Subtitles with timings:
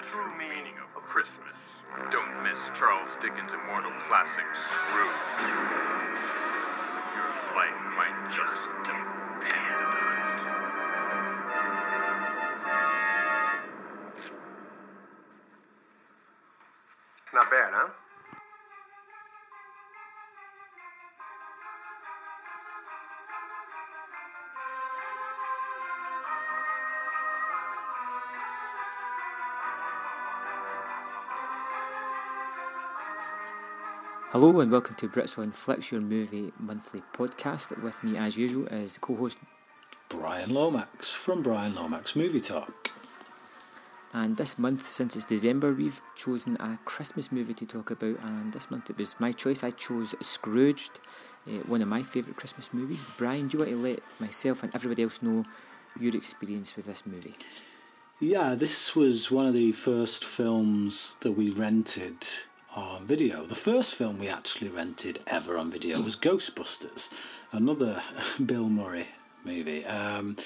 [0.00, 1.82] the true meaning of Christmas.
[2.10, 5.44] Don't miss Charles Dickens' immortal classic, Scrooge.
[7.16, 8.70] Your life might just
[34.40, 37.78] Hello and welcome to Brits on Flex Your Movie Monthly Podcast.
[37.82, 39.36] With me, as usual, is co-host,
[40.08, 42.90] Brian Lomax from Brian Lomax Movie Talk.
[44.14, 48.16] and this month, since it's December, we've chosen a Christmas movie to talk about.
[48.22, 49.62] And this month, it was my choice.
[49.62, 51.00] I chose Scrooged,
[51.46, 53.04] uh, one of my favourite Christmas movies.
[53.18, 55.44] Brian, do you want to let myself and everybody else know
[56.00, 57.34] your experience with this movie?
[58.18, 62.26] Yeah, this was one of the first films that we rented
[62.74, 63.44] on video.
[63.44, 67.08] The first film we actually rented ever on video was Ghostbusters,
[67.52, 68.00] another
[68.44, 69.08] Bill Murray
[69.44, 69.84] movie.
[69.84, 70.36] Um,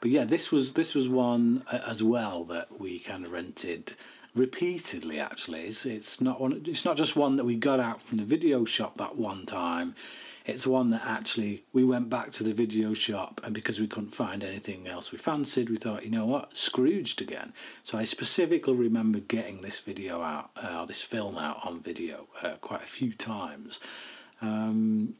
[0.00, 3.94] but yeah, this was this was one uh, as well that we kind of rented
[4.34, 5.18] repeatedly.
[5.18, 6.62] Actually, it's, it's not one.
[6.66, 9.94] It's not just one that we got out from the video shop that one time.
[10.44, 14.14] It's one that actually we went back to the video shop, and because we couldn't
[14.14, 17.54] find anything else we fancied, we thought, you know what, Scrooged again.
[17.82, 22.56] So I specifically remember getting this video out, uh, this film out on video uh,
[22.60, 23.80] quite a few times.
[24.42, 25.14] Um,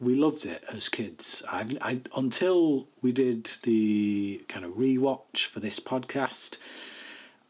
[0.00, 1.42] we loved it as kids.
[1.46, 6.56] I, I until we did the kind of rewatch for this podcast.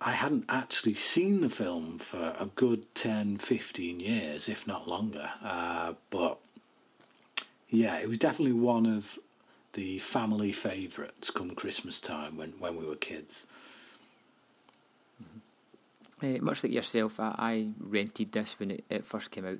[0.02, 5.30] I hadn't actually seen the film for a good 10, 15 years, if not longer.
[5.44, 6.38] Uh, but
[7.70, 9.18] yeah, it was definitely one of
[9.72, 13.44] the family favourites come Christmas time when, when we were kids.
[16.22, 19.58] Uh, much like yourself, I, I rented this when it, it first came out,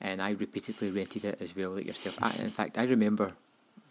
[0.00, 2.18] and I repeatedly rented it as well, like yourself.
[2.20, 3.32] I, in fact, I remember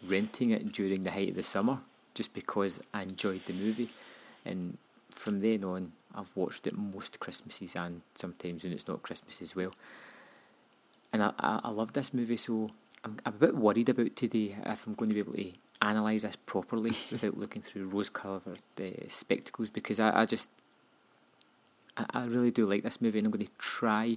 [0.06, 1.78] renting it during the height of the summer
[2.12, 3.88] just because I enjoyed the movie,
[4.44, 4.76] and
[5.10, 9.56] from then on, I've watched it most Christmases and sometimes when it's not Christmas as
[9.56, 9.72] well.
[11.12, 12.70] And I, I, I love this movie, so
[13.04, 16.22] I'm, I'm a bit worried about today if I'm going to be able to analyse
[16.22, 20.48] this properly without looking through rose-coloured uh, spectacles because I, I just
[21.96, 24.16] I, I really do like this movie and I'm going to try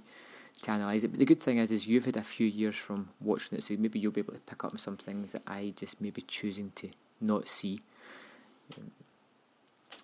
[0.64, 1.10] to analyse it.
[1.10, 3.76] But the good thing is, is you've had a few years from watching it, so
[3.78, 6.22] maybe you'll be able to pick up on some things that I just may be
[6.22, 6.90] choosing to
[7.22, 7.82] not see.
[8.78, 8.92] Um,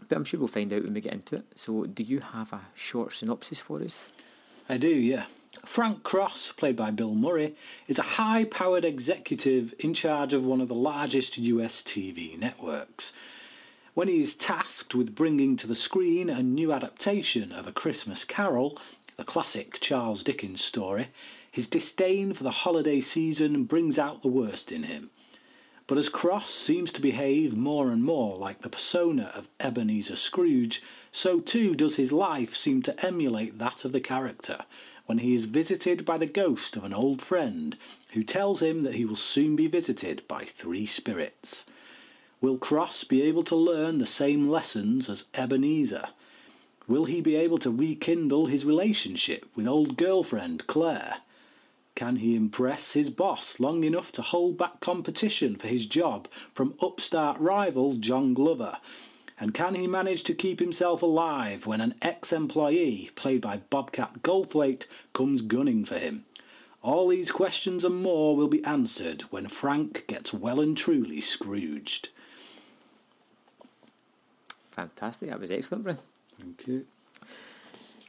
[0.08, 1.46] But I'm sure we'll find out when we get into it.
[1.56, 4.06] So, do you have a short synopsis for us?
[4.70, 5.26] I do, yeah.
[5.66, 7.56] Frank Cross, played by Bill Murray,
[7.88, 13.14] is a high powered executive in charge of one of the largest US TV networks.
[13.94, 18.26] When he is tasked with bringing to the screen a new adaptation of A Christmas
[18.26, 18.80] Carol,
[19.16, 21.10] the classic Charles Dickens story,
[21.52, 25.12] his disdain for the holiday season brings out the worst in him.
[25.86, 30.82] But as Cross seems to behave more and more like the persona of Ebenezer Scrooge,
[31.12, 34.66] so too does his life seem to emulate that of the character
[35.06, 37.78] when he is visited by the ghost of an old friend
[38.14, 41.66] who tells him that he will soon be visited by three spirits.
[42.42, 46.10] Will Cross be able to learn the same lessons as Ebenezer?
[46.88, 51.18] Will he be able to rekindle his relationship with old girlfriend Claire?
[51.96, 56.74] Can he impress his boss long enough to hold back competition for his job from
[56.82, 58.78] upstart rival John Glover?
[59.40, 64.22] And can he manage to keep himself alive when an ex employee, played by Bobcat
[64.22, 66.26] Goldthwait, comes gunning for him?
[66.82, 72.10] All these questions and more will be answered when Frank gets well and truly Scrooged.
[74.72, 76.00] Fantastic, that was excellent, Brian.
[76.40, 76.86] Thank you.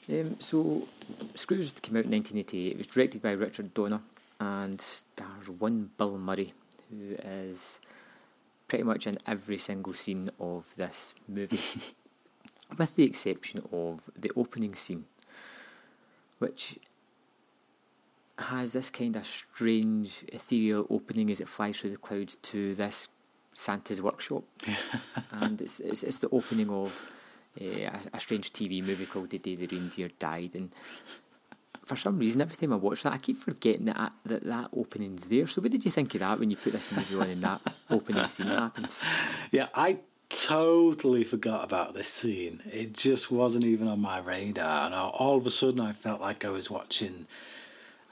[0.09, 0.89] Um, so,
[1.35, 2.73] Scrooge came out in 1988.
[2.73, 4.01] It was directed by Richard Donner
[4.41, 6.53] and stars one Bill Murray,
[6.91, 7.81] who is
[8.75, 11.61] pretty much in every single scene of this movie,
[12.77, 15.05] with the exception of the opening scene,
[16.41, 16.81] which
[18.37, 23.07] has this kind of strange ethereal opening as it flies through the clouds to this
[23.53, 24.43] Santa's workshop,
[25.31, 27.13] and it's, it's it's the opening of
[27.61, 30.75] uh, a, a strange TV movie called The Day the Reindeer Died, and
[31.85, 35.29] for some reason, every time I watch that, I keep forgetting that that, that opening's
[35.29, 35.47] there.
[35.47, 37.61] So, what did you think of that when you put this movie on and that
[37.91, 39.01] opening scene happens?
[39.51, 39.99] Yeah, I
[40.29, 42.63] totally forgot about this scene.
[42.67, 46.45] It just wasn't even on my radar, and all of a sudden I felt like
[46.45, 47.27] I was watching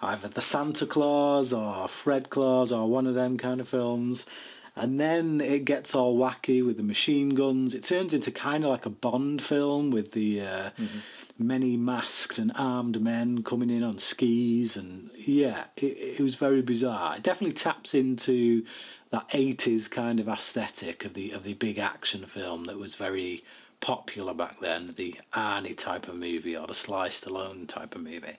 [0.02, 4.26] either the Santa Claus or Fred Claus or one of them kind of films.
[4.74, 7.74] And then it gets all wacky with the machine guns.
[7.74, 10.98] It turns into kind of like a Bond film with the uh, mm-hmm.
[11.38, 14.76] Many masked and armed men coming in on skis.
[14.76, 17.17] And yeah, it, it was very bizarre.
[17.17, 18.64] It definitely taps into
[19.11, 23.44] that 80s kind of aesthetic of the of the big action film that was very
[23.81, 28.37] popular back then, the Arnie type of movie or the Sly Stallone type of movie.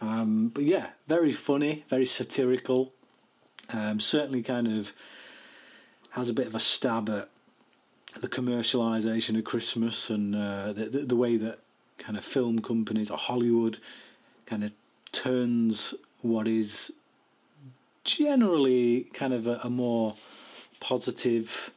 [0.00, 2.92] Um, but yeah, very funny, very satirical.
[3.72, 4.92] Um, certainly kind of
[6.10, 7.28] has a bit of a stab at
[8.20, 11.60] the commercialization of Christmas and uh, the, the, the way that
[12.02, 13.78] kind of film companies or Hollywood
[14.46, 14.72] kind of
[15.12, 16.92] turns what is
[18.04, 20.14] generally kind of a, a more
[20.80, 21.70] positive,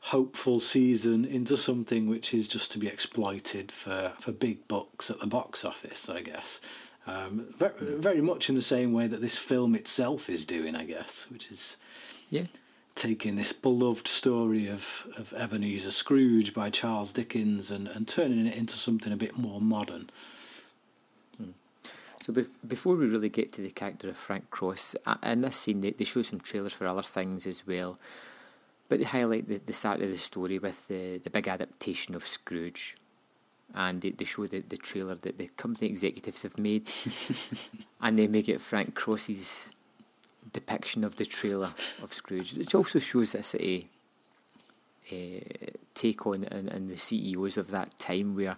[0.00, 5.20] hopeful season into something which is just to be exploited for, for big bucks at
[5.20, 6.60] the box office, I guess.
[7.06, 10.84] Um, very, very much in the same way that this film itself is doing, I
[10.84, 11.76] guess, which is
[12.28, 12.44] yeah
[13.00, 18.54] taking this beloved story of, of Ebenezer Scrooge by Charles Dickens and, and turning it
[18.54, 20.10] into something a bit more modern.
[21.38, 21.52] Hmm.
[22.20, 25.80] So be- before we really get to the character of Frank Cross, in this scene
[25.80, 27.96] they, they show some trailers for other things as well,
[28.90, 32.26] but they highlight the, the start of the story with the, the big adaptation of
[32.26, 32.96] Scrooge.
[33.74, 36.92] And they, they show the, the trailer that the company executives have made,
[38.02, 39.70] and they make it Frank Cross's
[40.52, 41.70] depiction of the trailer
[42.02, 43.84] of Scrooge, which also shows this a,
[45.12, 45.42] a
[45.94, 48.56] take on and, and the CEOs of that time where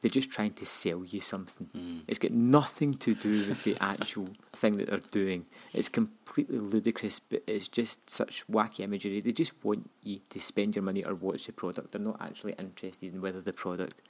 [0.00, 1.68] they're just trying to sell you something.
[1.76, 2.02] Mm.
[2.06, 5.46] It's got nothing to do with the actual thing that they're doing.
[5.72, 9.20] It's completely ludicrous, but it's just such wacky imagery.
[9.20, 11.92] They just want you to spend your money or watch the product.
[11.92, 14.02] They're not actually interested in whether the product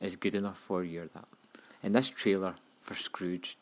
[0.00, 1.28] is good enough for you or that.
[1.82, 3.56] And this trailer for Scrooge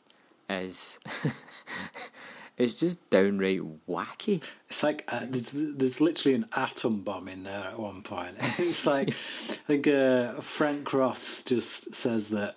[0.49, 0.99] is
[2.59, 4.43] It's just downright wacky.
[4.69, 8.37] It's like uh, there's, there's, literally an atom bomb in there at one point.
[8.59, 12.57] it's like I think uh, Frank Cross just says that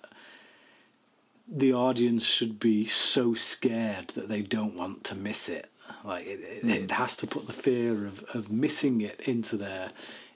[1.48, 5.70] the audience should be so scared that they don't want to miss it.
[6.04, 6.84] Like it, it, mm.
[6.84, 9.92] it has to put the fear of, of missing it into their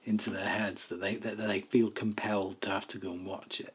[0.05, 3.59] into their heads that they that they feel compelled to have to go and watch
[3.59, 3.73] it.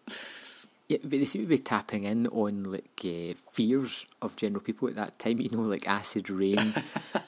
[0.89, 4.89] Yeah, but they seem to be tapping in on like uh, fears of general people
[4.89, 5.41] at that time.
[5.41, 6.75] You know, like acid rain,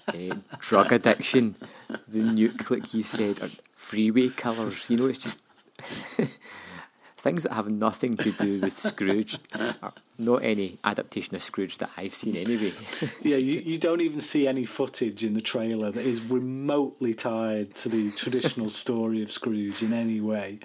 [0.08, 1.56] uh, drug addiction,
[2.06, 4.90] the nuke, like you said, or freeway killers.
[4.90, 5.42] You know, it's just
[7.26, 9.38] things that have nothing to do with Scrooge.
[10.18, 12.72] Not any adaptation of Scrooge that I've seen anyway.
[13.22, 17.74] yeah, you, you don't even see any footage in the trailer that is remotely tied
[17.76, 20.60] to the traditional story of Scrooge in any way.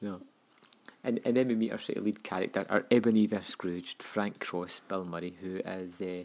[0.00, 0.20] No.
[1.02, 4.82] And, and then we meet our sort of lead character, our Ebenezer Scrooge, Frank Cross,
[4.88, 6.00] Bill Murray, who is.
[6.00, 6.24] Uh,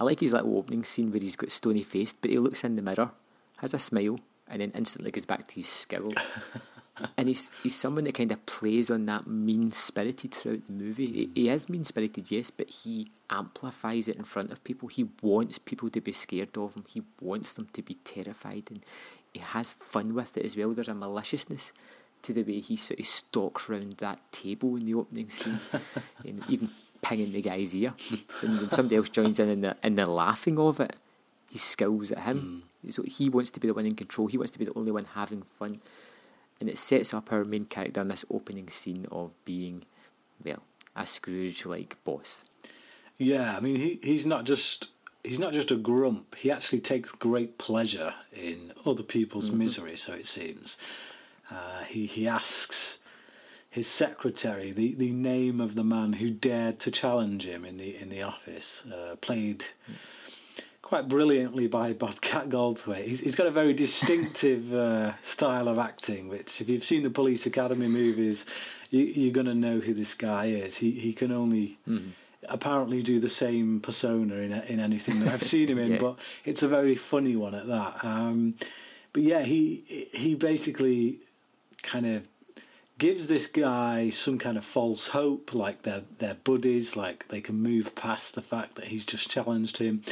[0.00, 2.74] I like his little opening scene where he's got stony faced, but he looks in
[2.74, 3.12] the mirror,
[3.58, 6.12] has a smile, and then instantly goes back to his scowl.
[7.16, 11.06] and he's he's someone that kind of plays on that mean spirited throughout the movie.
[11.06, 14.88] He, he is mean spirited, yes, but he amplifies it in front of people.
[14.88, 16.84] He wants people to be scared of him.
[16.88, 18.84] He wants them to be terrified, and
[19.32, 20.72] he has fun with it as well.
[20.72, 21.72] There's a maliciousness
[22.24, 25.60] to the way he sort of stalks round that table in the opening scene,
[26.26, 26.70] and even
[27.02, 27.94] pinging the guy's ear.
[28.42, 30.96] and when somebody else joins in and they're, and they're laughing of it,
[31.50, 32.64] he scowls at him.
[32.84, 32.92] Mm.
[32.92, 34.26] So he wants to be the one in control.
[34.26, 35.80] He wants to be the only one having fun,
[36.60, 39.84] and it sets up our main character in this opening scene of being,
[40.44, 40.62] well,
[40.96, 42.44] a Scrooge-like boss.
[43.18, 44.88] Yeah, I mean, he he's not just
[45.22, 46.34] he's not just a grump.
[46.36, 49.58] He actually takes great pleasure in other people's mm-hmm.
[49.58, 49.96] misery.
[49.96, 50.76] So it seems.
[51.54, 52.98] Uh, he, he asks
[53.74, 57.96] his secretary the, the name of the man who dared to challenge him in the
[57.96, 59.66] in the office, uh, played
[60.80, 63.04] quite brilliantly by Bobcat Goldthwait.
[63.04, 67.10] He's, he's got a very distinctive uh, style of acting, which if you've seen the
[67.10, 68.44] Police Academy movies,
[68.90, 70.76] you, are going to know who this guy is.
[70.76, 71.78] He he can only.
[71.88, 72.10] Mm.
[72.46, 75.98] Apparently, do the same persona in in anything that I've seen him in, yeah.
[75.98, 78.04] but it's a very funny one at that.
[78.04, 78.54] Um,
[79.12, 81.20] but yeah, he he basically
[81.84, 82.28] kind of
[82.98, 87.62] gives this guy some kind of false hope, like they're, they're buddies, like they can
[87.62, 90.02] move past the fact that he's just challenged him.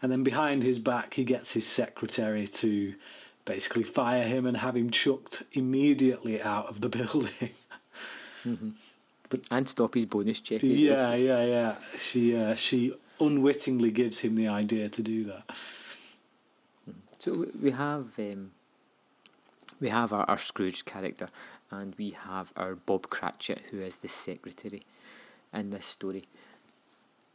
[0.00, 2.94] And then behind his back, he gets his secretary to
[3.44, 7.50] basically fire him and have him chucked immediately out of the building.
[8.44, 8.70] mm-hmm.
[9.28, 10.60] But and stop his bonus check.
[10.62, 11.18] Yeah, well.
[11.18, 11.74] yeah, yeah.
[11.98, 15.44] She uh, she unwittingly gives him the idea to do that.
[17.18, 18.50] So we have um,
[19.82, 21.28] we have our, our Scrooge character,
[21.70, 24.82] and we have our Bob Cratchit, who is the secretary
[25.52, 26.22] in this story,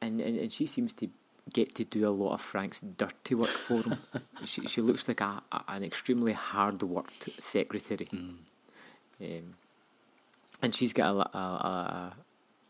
[0.01, 1.09] and and, and she seems to
[1.53, 3.97] get to do a lot of Frank's dirty work for him.
[4.45, 8.39] she she looks like a, a an extremely hard worked secretary, um,
[10.61, 12.13] and she's got a, li- a, a,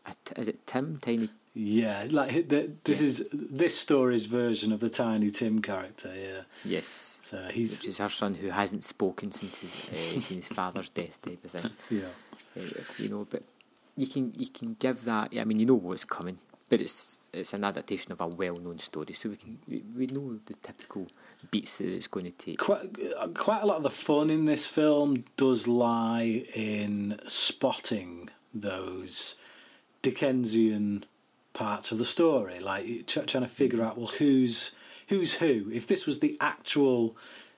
[0.06, 1.30] a, t- is it Tim Tiny
[1.60, 3.06] Yeah, like the, this Yeah.
[3.06, 6.12] is this story's version of the Tiny Tim character.
[6.14, 7.18] Yeah, yes.
[7.22, 10.88] so he's Which is her son who hasn't spoken since his uh, since his father's
[10.88, 11.70] death type of thing.
[11.90, 12.12] yeah.
[12.56, 12.60] Uh,
[12.98, 13.42] you know, but
[13.96, 15.32] you can you can give that.
[15.36, 16.38] I mean, you know what's coming,
[16.68, 20.38] but it's it's an adaptation of a well-known story, so we can we, we know
[20.46, 21.08] the typical
[21.50, 22.58] beats that it's going to take.
[22.58, 22.86] Quite,
[23.34, 29.34] quite a lot of the fun in this film does lie in spotting those
[30.02, 31.04] Dickensian
[31.58, 34.70] parts of the story, like tr- trying to figure out well who's
[35.08, 35.68] who's who.
[35.72, 37.16] If this was the actual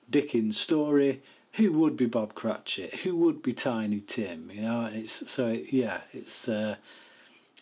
[0.09, 1.21] Dickens story,
[1.53, 2.95] who would be Bob Cratchit?
[3.03, 4.49] Who would be Tiny Tim?
[4.51, 6.77] You know, it's so yeah, it's uh,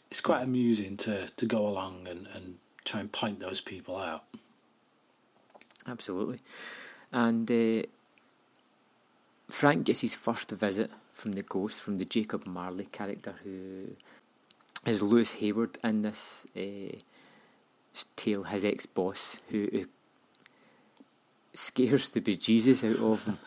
[0.10, 2.56] it's quite amusing to to go along and, and
[2.86, 4.24] try and point those people out.
[5.86, 6.40] Absolutely,
[7.12, 7.84] and uh,
[9.50, 13.96] Frank gets his first visit from the ghost, from the Jacob Marley character, who
[14.90, 16.98] is Lewis Hayward in this uh,
[18.16, 18.44] tale.
[18.44, 19.86] His ex boss, who, who
[21.54, 23.38] scares the bejesus out of him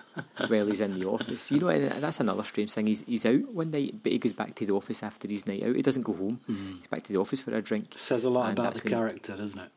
[0.48, 1.50] while he's in the office.
[1.50, 2.86] You know, that's another strange thing.
[2.86, 5.62] He's he's out one night, but he goes back to the office after his night
[5.62, 5.76] out.
[5.76, 6.40] He doesn't go home.
[6.46, 7.94] He's back to the office for a drink.
[7.96, 9.70] Says a lot about the character, doesn't it?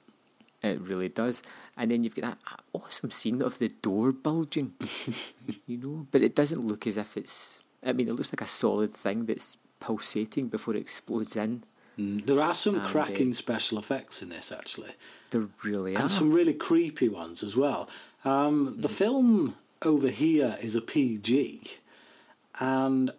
[0.64, 1.44] It really does.
[1.78, 4.74] And then you've got that awesome scene of the door bulging,
[5.68, 7.60] you know, but it doesn't look as if it's.
[7.86, 11.64] I mean, it looks like a solid thing that's pulsating before it explodes in.
[11.98, 14.94] Mm, There are some And, uh, cracking special effects in this, actually,
[15.30, 16.02] There really are.
[16.02, 17.90] and some really creepy ones as well.
[18.24, 21.78] Um, The film over here is a PG,
[22.60, 23.12] and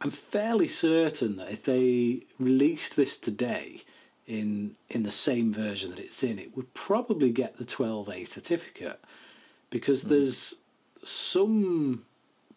[0.00, 3.82] I'm fairly certain that if they released this today
[4.26, 9.00] in in the same version that it's in, it would probably get the 12A certificate
[9.70, 10.54] because there's
[11.02, 12.04] some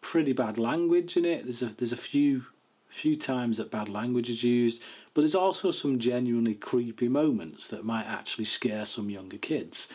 [0.00, 1.44] pretty bad language in it.
[1.44, 2.46] There's a there's a few
[2.94, 4.82] few times that bad language is used,
[5.12, 9.88] but there's also some genuinely creepy moments that might actually scare some younger kids.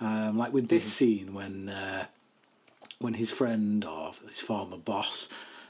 [0.00, 2.06] Um, like with this scene when uh,
[2.98, 5.28] when his friend or his former boss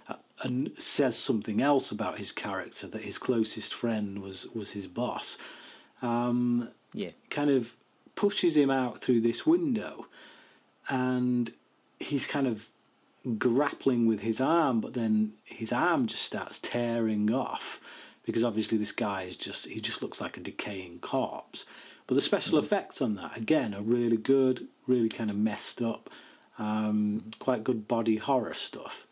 [0.08, 4.86] uh, and says something else about his character that his closest friend was was his
[4.86, 5.36] boss.
[6.00, 7.10] Um, yeah.
[7.30, 7.76] kind of
[8.14, 10.06] pushes him out through this window
[10.88, 11.52] and
[12.00, 12.68] he's kind of
[13.38, 17.81] grappling with his arm but then his arm just starts tearing off
[18.25, 21.64] because obviously this guy is just he just looks like a decaying corpse.
[22.07, 26.11] But the special effects on that again are really good really kind of messed up
[26.59, 29.07] um, quite good body horror stuff.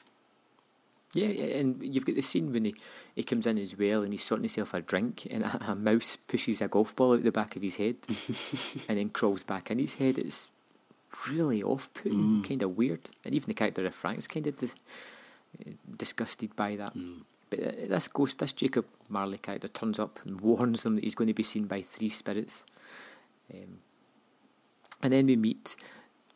[1.13, 2.75] Yeah, yeah, and you've got the scene when he,
[3.17, 6.15] he comes in as well and he's sorting himself a drink and a, a mouse
[6.15, 7.97] pushes a golf ball out the back of his head
[8.89, 10.19] and then crawls back in his head.
[10.19, 10.50] It's
[11.29, 13.11] really off putting, kind of weird.
[13.25, 14.75] And even the character of Frank's kind of dis-
[15.61, 16.95] uh, disgusted by that.
[17.51, 21.15] But uh, this ghost, this Jacob Marley character turns up and warns them that he's
[21.15, 22.65] going to be seen by three spirits.
[23.53, 23.79] Um,
[25.03, 25.77] and then we meet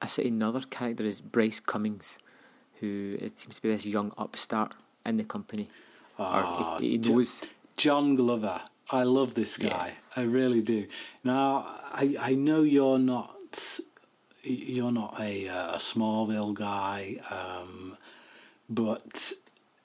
[0.02, 2.18] a sort of another character is Bryce Cummings,
[2.80, 4.74] who it seems to be this young upstart
[5.06, 5.68] in the company.
[6.18, 7.42] Or he, he knows.
[7.76, 8.60] John Glover.
[8.90, 9.68] I love this Yeah.
[9.70, 9.94] guy.
[10.16, 10.86] I really do.
[11.22, 13.34] Now, I I know you're not
[14.44, 17.96] you're not a, uh, a Smallville guy, um,
[18.68, 19.32] but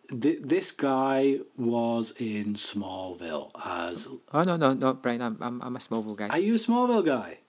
[0.10, 4.08] th- this guy was in Smallville as.
[4.34, 5.22] Oh no no no, Brian!
[5.22, 6.28] I'm I'm, I'm a Smallville guy.
[6.30, 7.40] Are you a Smallville guy?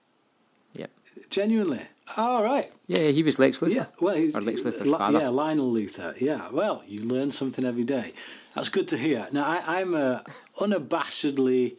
[0.73, 0.87] yeah,
[1.29, 1.87] Genuinely.
[2.17, 2.69] All right.
[2.87, 3.73] yeah, he was Lex Luthor.
[3.75, 5.19] Yeah, well, he's or Lex Luthor's father.
[5.19, 6.19] Yeah, Lionel Luthor.
[6.19, 8.11] Yeah, well, you learn something every day.
[8.53, 9.27] That's good to hear.
[9.31, 10.25] Now, I, I'm a
[10.57, 11.75] unabashedly,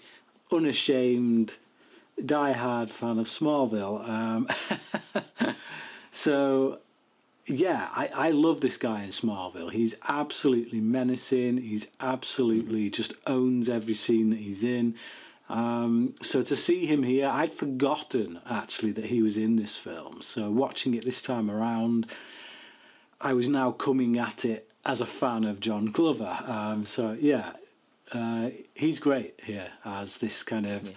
[0.51, 1.57] unashamed,
[2.25, 4.09] die-hard fan of Smallville.
[4.09, 4.49] Um,
[6.11, 6.81] so,
[7.47, 9.73] yeah, I, I love this guy in Smallville.
[9.73, 11.59] He's absolutely menacing.
[11.59, 14.95] He's absolutely just owns every scene that he's in.
[15.49, 20.23] Um, so to see him here, I'd forgotten actually that he was in this film.
[20.23, 22.11] So watching it this time around,
[23.21, 26.39] I was now coming at it as a fan of John Glover.
[26.47, 27.53] Um, so yeah,
[28.13, 30.95] uh, he's great here as this kind of Yeah.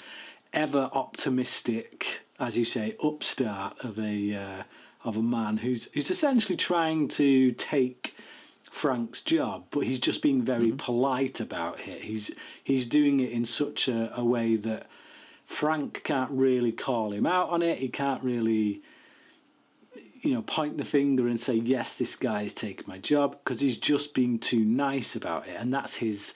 [0.56, 4.64] Ever optimistic, as you say, upstart of a uh,
[5.04, 8.16] of a man who's who's essentially trying to take
[8.64, 12.04] Frank's job, but he's just being very polite about it.
[12.04, 12.32] He's
[12.64, 14.88] he's doing it in such a, a way that
[15.46, 17.78] Frank can't really call him out on it.
[17.78, 18.82] He can't really
[20.26, 23.60] you know, point the finger and say, yes, this guy is taking my job because
[23.60, 25.56] he's just being too nice about it.
[25.60, 26.34] And that's his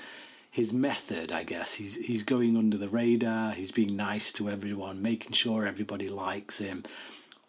[0.59, 1.73] his method, I guess.
[1.75, 3.51] He's he's going under the radar.
[3.53, 6.83] He's being nice to everyone, making sure everybody likes him,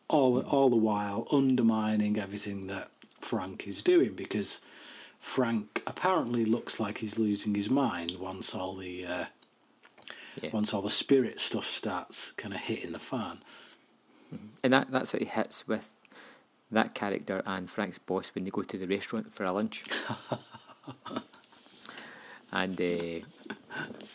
[0.09, 2.91] all all the while undermining everything that
[3.21, 4.61] Frank is doing because
[5.19, 9.25] Frank apparently looks like he's losing his mind once all the uh,
[10.43, 10.51] Yeah.
[10.53, 13.39] once all the spirit stuff starts kind of hitting the fan.
[14.63, 15.87] And that, that sort of hits with
[16.71, 19.85] that character and Frank's boss when they go to the restaurant for a lunch.
[22.53, 23.55] and uh,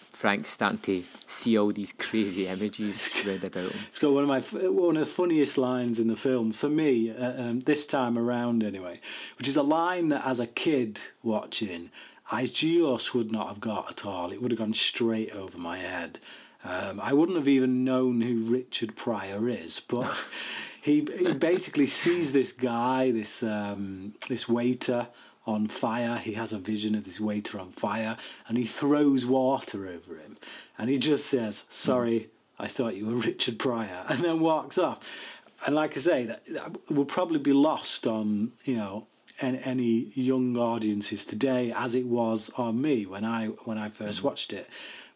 [0.10, 3.80] Frank's starting to see all these crazy images round about him.
[3.88, 4.40] It's got one of my
[4.70, 8.64] one of the funniest lines in the film for me uh, um, this time around
[8.64, 9.00] anyway,
[9.38, 11.92] which is a line that as a kid watching
[12.32, 14.32] I just would not have got at all.
[14.32, 16.20] It would have gone straight over my head.
[16.64, 20.12] Um, I wouldn't have even known who Richard Pryor is, but
[20.82, 25.08] he, he basically sees this guy, this um, this waiter
[25.46, 26.18] on fire.
[26.18, 30.38] He has a vision of this waiter on fire, and he throws water over him,
[30.78, 35.32] and he just says, "Sorry, I thought you were Richard Pryor," and then walks off.
[35.66, 39.08] And like I say, that, that will probably be lost on you know
[39.42, 44.20] an- any young audiences today, as it was on me when I when I first
[44.20, 44.28] mm-hmm.
[44.28, 44.70] watched it.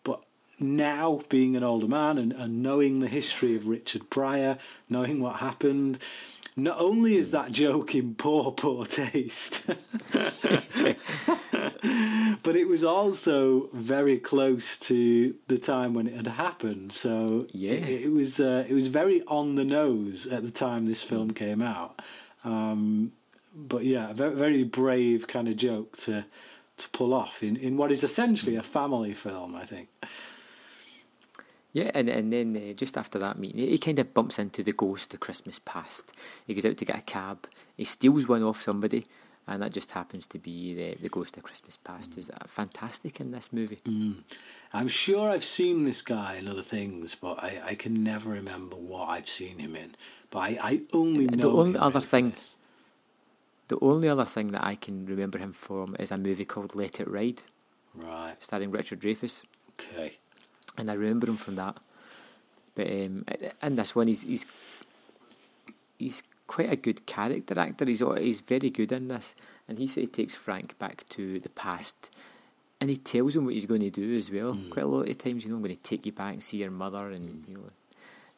[0.04, 0.24] But
[0.60, 4.58] now, being an older man and, and knowing the history of Richard Pryor,
[4.90, 6.00] knowing what happened,
[6.60, 9.62] not only is that joke in poor, poor taste,
[12.44, 16.92] but it was also very close to the time when it had happened.
[16.92, 17.72] So Yeah.
[17.74, 21.32] it, it was uh, it was very on the nose at the time this film
[21.32, 22.02] came out.
[22.44, 23.12] Um,
[23.56, 26.26] but yeah, a very, very brave kind of joke to
[26.78, 29.90] to pull off in, in what is essentially a family film, I think.
[31.80, 34.72] Yeah, and and then uh, just after that meeting, he kind of bumps into the
[34.74, 36.12] ghost of Christmas past.
[36.48, 37.48] He goes out to get a cab.
[37.78, 39.06] He steals one off somebody,
[39.48, 42.16] and that just happens to be the the ghost of Christmas past.
[42.16, 43.80] Who's uh, fantastic in this movie.
[44.74, 48.76] I'm sure I've seen this guy in other things, but I, I can never remember
[48.76, 49.96] what I've seen him in.
[50.32, 52.56] But I, I only know The only other thing- this.
[53.70, 57.00] The only other thing that I can remember him from is a movie called Let
[57.00, 57.42] It Ride,
[57.94, 58.34] Right.
[58.42, 59.44] starring Richard Dreyfuss,
[59.80, 60.18] Okay.
[60.78, 61.78] And I remember him from that.
[62.76, 63.26] But um,
[63.62, 64.46] in this one, he's he's
[65.98, 67.86] he's quite a good character actor.
[67.86, 69.36] He's he's very good in this,
[69.68, 72.10] and he sort of takes Frank back to the past,
[72.80, 74.58] and he tells him what he's going to do as well.
[74.70, 76.58] Quite a lot of times, you know, I'm going to take you back and see
[76.58, 77.70] your mother, and you know,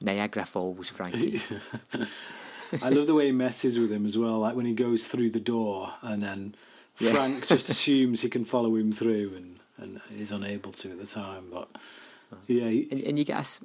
[0.02, 1.39] Niagara Falls, Frankie.
[2.82, 4.39] I love the way he messes with him as well.
[4.39, 6.56] Like when he goes through the door, and then
[7.00, 7.13] Yeah.
[7.13, 11.06] Frank just assumes he can follow him through, and and is unable to at the
[11.06, 11.46] time.
[11.52, 11.67] But
[12.48, 13.60] yeah, he, and and you get a s-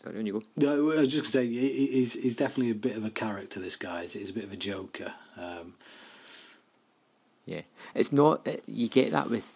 [0.00, 0.42] sorry when you go.
[0.56, 3.10] no, I was just gonna say he- he- he's he's definitely a bit of a
[3.10, 3.60] character.
[3.60, 5.12] This guy, he's a bit of a joker.
[5.36, 5.74] Um,
[7.46, 7.62] Yeah,
[7.94, 8.46] it's not.
[8.48, 9.46] uh, You get that with,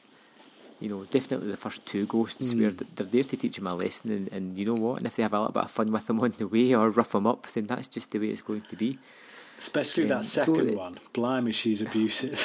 [0.79, 4.11] you know, definitely the first two ghosts where they're there to teach him a lesson,
[4.13, 4.99] and, and you know what?
[4.99, 6.91] And if they have a little bit of fun with him on the way or
[6.91, 8.99] rough him up, then that's just the way it's going to be.
[9.59, 10.99] Especially Um, that second it- one.
[11.13, 12.39] Blimey, she's abusive.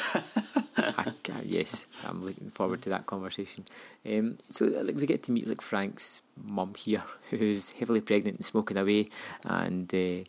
[0.78, 3.64] I, ca- yes, I'm looking forward to that conversation.
[4.06, 8.46] Um, so like, we get to meet like Frank's mum here, who's heavily pregnant and
[8.46, 9.08] smoking away,
[9.46, 10.24] and uh,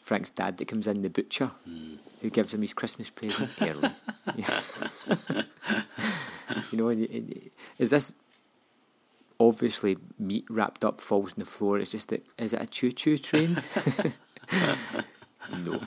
[0.00, 1.50] Frank's dad that comes in, the butcher,
[2.22, 3.90] who gives him his Christmas present early.
[6.70, 8.14] You know, and, y- and, is this
[9.40, 11.78] obviously meat wrapped up falls on the floor?
[11.78, 13.56] It's just that is it a choo choo train?
[15.64, 15.80] no,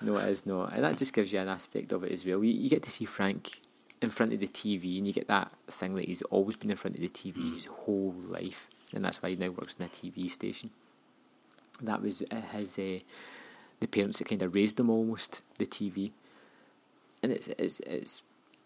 [0.00, 2.42] no, it is not, and that just gives you an aspect of it as well.
[2.44, 3.60] You, you get to see Frank
[4.00, 6.76] in front of the TV, and you get that thing that he's always been in
[6.76, 9.88] front of the TV his whole life, and that's why he now works in a
[9.88, 10.70] TV station.
[11.82, 13.00] That was uh, his uh,
[13.80, 16.12] the parents that kind of raised him almost the TV,
[17.22, 18.22] and it's it's it's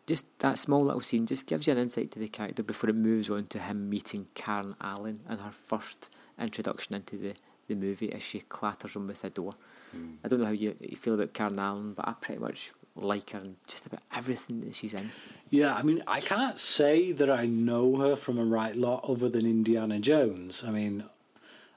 [0.06, 2.96] just that small little scene just gives you an insight to the character before it
[2.96, 7.34] moves on to him meeting Karen Allen and her first introduction into the,
[7.68, 9.52] the movie as she clatters him with a door.
[9.96, 10.16] Mm.
[10.24, 13.30] I don't know how you, you feel about Karen Allen, but I pretty much like
[13.30, 15.10] her in just about everything that she's in.
[15.50, 19.28] Yeah, I mean, I can't say that I know her from a right lot other
[19.28, 20.64] than Indiana Jones.
[20.66, 21.04] I mean,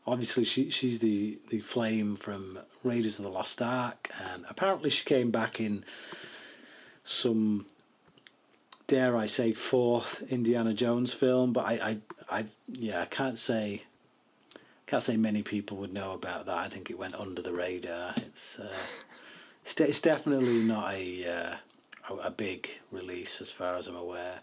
[0.05, 5.03] obviously she she's the the flame from Raiders of the Lost Ark, and apparently she
[5.03, 5.83] came back in
[7.03, 7.65] some,
[8.87, 11.53] dare I say, fourth Indiana Jones film.
[11.53, 11.97] But I I
[12.39, 13.83] I yeah, I can't say.
[14.87, 16.57] Can't say many people would know about that.
[16.57, 18.13] I think it went under the radar.
[18.17, 18.73] It's uh,
[19.63, 21.27] it's, it's definitely not a
[22.09, 24.39] uh, a, a big release as far as I'm aware.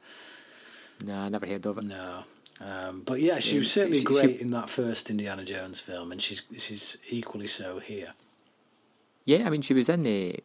[1.05, 1.85] No, I never heard of it.
[1.85, 2.25] No,
[2.61, 6.13] um, but yeah, she was certainly she- great she- in that first Indiana Jones film,
[6.13, 8.13] and she's she's equally so here.
[9.25, 10.41] Yeah, I mean, she was in the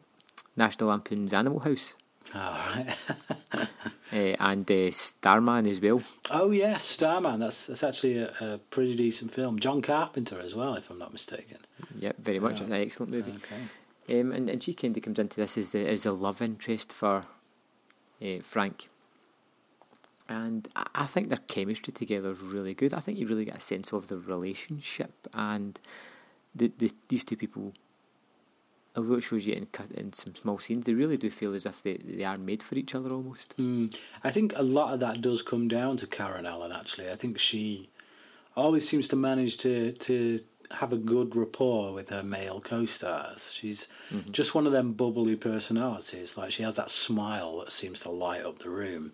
[0.56, 1.96] National Lampoon's Animal House
[2.36, 2.96] Oh, right.
[4.14, 6.02] uh, and uh, Starman as well.
[6.32, 7.40] oh yes, Starman.
[7.40, 9.60] That's that's actually a, a pretty decent film.
[9.60, 11.58] John Carpenter as well, if I'm not mistaken.
[11.98, 12.68] Yep, very much Yeah.
[12.68, 13.34] an excellent movie.
[13.34, 14.20] Okay.
[14.22, 16.92] Um, and, and she kind of comes into this as the as the love interest
[16.94, 17.26] for
[18.22, 18.88] uh, Frank.
[20.28, 22.94] And I, I think their chemistry together is really good.
[22.94, 25.80] I think you really get a sense of the relationship and
[26.54, 27.74] the, the these two people.
[29.00, 31.66] Although it shows you in cut in some small scenes, they really do feel as
[31.66, 33.58] if they, they are made for each other almost.
[33.58, 36.72] Mm, I think a lot of that does come down to Karen Allen.
[36.72, 37.90] Actually, I think she
[38.56, 40.40] always seems to manage to to
[40.72, 43.52] have a good rapport with her male co-stars.
[43.54, 43.88] She's
[44.32, 46.38] just one of them bubbly personalities.
[46.38, 49.12] Like she has that smile that seems to light up the room.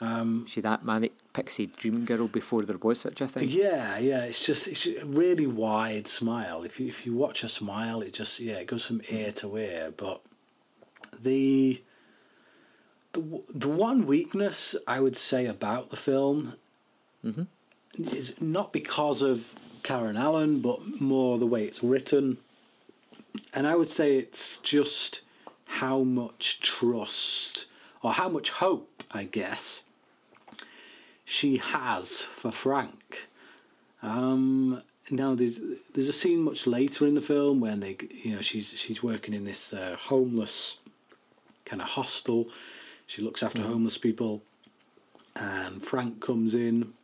[0.00, 3.48] Um, she that manic pixie dream girl before there was such a thing.
[3.48, 4.24] Yeah, yeah.
[4.24, 6.64] It's just it's a really wide smile.
[6.64, 9.56] If you if you watch her smile, it just yeah, it goes from ear to
[9.58, 9.92] ear.
[9.94, 10.22] But
[11.20, 11.82] the
[13.12, 16.54] the the one weakness I would say about the film
[17.24, 17.42] mm-hmm.
[18.02, 22.38] is not because of Karen Allen, but more the way it's written.
[23.52, 25.20] And I would say it's just
[25.66, 27.66] how much trust
[28.02, 29.82] or how much hope, I guess,
[31.30, 33.28] she has for Frank.
[34.02, 35.60] Um, now there's
[35.94, 39.32] there's a scene much later in the film when they you know she's she's working
[39.32, 40.78] in this uh, homeless
[41.64, 42.48] kind of hostel.
[43.06, 44.42] She looks after homeless people,
[45.36, 46.94] and Frank comes in,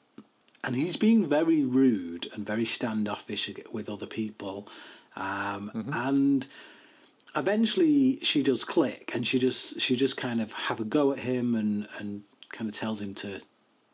[0.65, 4.67] and he's being very rude and very standoffish with other people,
[5.15, 6.49] um, and
[7.37, 11.21] eventually she does click, and she just she just kind of have a go at
[11.21, 13.41] him and and kind of tells him to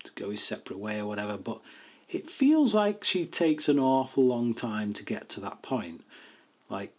[0.04, 1.60] to go his separate way or whatever, but
[2.08, 6.04] it feels like she takes an awful long time to get to that point.
[6.68, 6.92] Like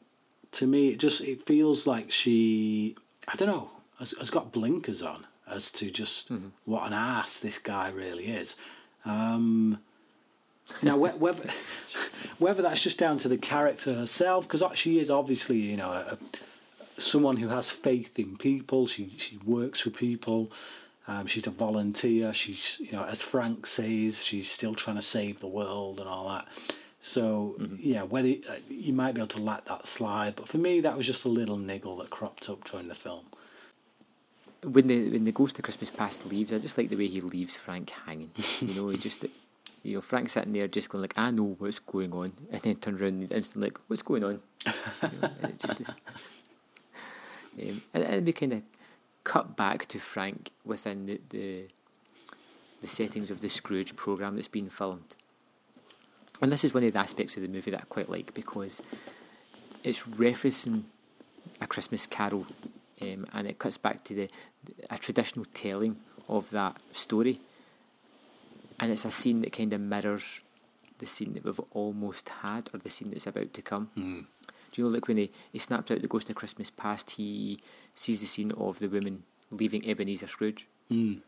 [0.54, 2.96] to me, it just it feels like she
[3.28, 6.32] I don't know has, has got blinkers on as to just
[6.66, 8.56] what an ass this guy really is.
[9.06, 9.80] Um,
[10.82, 11.50] now, whether
[12.40, 16.18] whether that's just down to the character herself, because she is obviously you know a,
[17.00, 18.88] someone who has faith in people.
[18.88, 20.52] She she works with people.
[21.08, 22.34] Um, she's a volunteer.
[22.34, 26.30] She's, you know, as Frank says, she's still trying to save the world and all
[26.30, 26.48] that.
[27.02, 30.80] So, yeah, whether uh, you might be able to let that slide, but for me,
[30.80, 33.26] that was just a little niggle that cropped up during the film.
[34.64, 37.20] when the when the Ghost of Christmas Past leaves, I just like the way he
[37.22, 38.32] leaves Frank hanging.
[38.62, 39.26] You know, he just
[39.84, 42.76] you know Frank's sitting there just going like, I know what's going on, and then
[42.76, 44.40] turns around and instantly like, what's going on?
[44.66, 45.90] You know, and it just is.
[47.56, 48.64] Um, and, and we kind of
[49.24, 51.68] cut back to Frank within the, the
[52.82, 55.16] the settings of the Scrooge program that's been filmed.
[56.42, 58.82] And this is one of the aspects of the movie that I quite like because
[59.86, 60.84] it's referencing
[61.62, 62.46] a Christmas Carol,
[63.02, 64.30] um, and it cuts back to the
[64.90, 67.40] a traditional telling of that story,
[68.80, 70.42] and it's a scene that kind of mirrors
[71.00, 73.90] the scene that we've almost had or the scene that's about to come.
[74.74, 77.60] Do you know, like when he, he snaps out the Ghost of Christmas Past, he
[77.96, 81.22] sees the scene of the woman leaving Ebenezer Scrooge, Mm.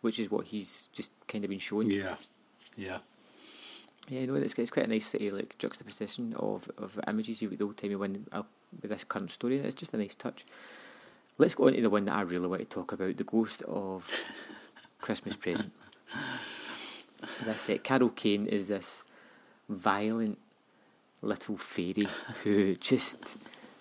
[0.00, 1.90] which is what he's just kind of been showing.
[1.90, 2.14] Yeah,
[2.76, 2.98] yeah.
[4.08, 7.42] Yeah, no, it's, it's quite a nice of, like juxtaposition of, of images.
[7.42, 8.44] You've got the old timey one uh,
[8.80, 10.44] with this current story, and it's just a nice touch.
[11.38, 13.62] Let's go on to the one that I really want to talk about: the ghost
[13.62, 14.08] of
[15.00, 15.72] Christmas present.
[17.44, 17.84] That's it.
[17.84, 19.04] Carol Kane is this
[19.68, 20.38] violent
[21.22, 22.08] little fairy
[22.44, 23.36] who just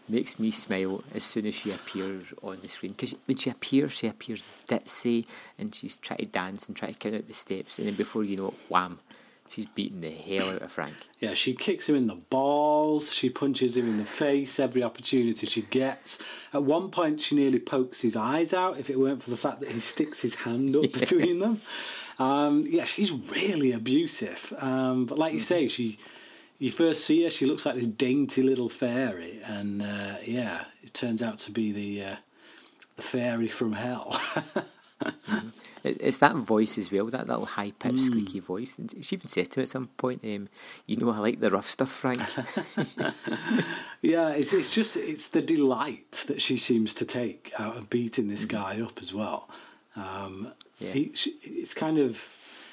[0.07, 2.93] makes me smile as soon as she appears on the screen.
[2.93, 5.25] Because when she appears, she appears ditzy
[5.57, 8.23] and she's trying to dance and trying to count out the steps, and then before
[8.23, 8.99] you know it, wham,
[9.49, 11.09] she's beating the hell out of Frank.
[11.19, 15.45] Yeah, she kicks him in the balls, she punches him in the face every opportunity
[15.45, 16.19] she gets.
[16.53, 19.59] At one point, she nearly pokes his eyes out if it weren't for the fact
[19.59, 21.61] that he sticks his hand up between them.
[22.17, 24.53] Um, yeah, she's really abusive.
[24.57, 25.97] Um, but like you say, she
[26.59, 30.93] you first see her, she looks like this dainty little fairy, and uh, yeah, it
[30.93, 32.15] turns out to be the uh,
[32.97, 34.19] the fairy from hell.
[35.83, 38.77] It, it's that voice as well, that little high pitched squeaky voice.
[38.77, 40.49] And she even says to him at some point, um,
[40.85, 42.21] "You know, I like the rough stuff, Frank."
[44.01, 48.27] Yeah, it's it's just it's the delight that she seems to take out of beating
[48.29, 49.49] this guy up as well.
[49.95, 50.93] Um, Yeah.
[50.93, 52.29] he, she, it's kind of,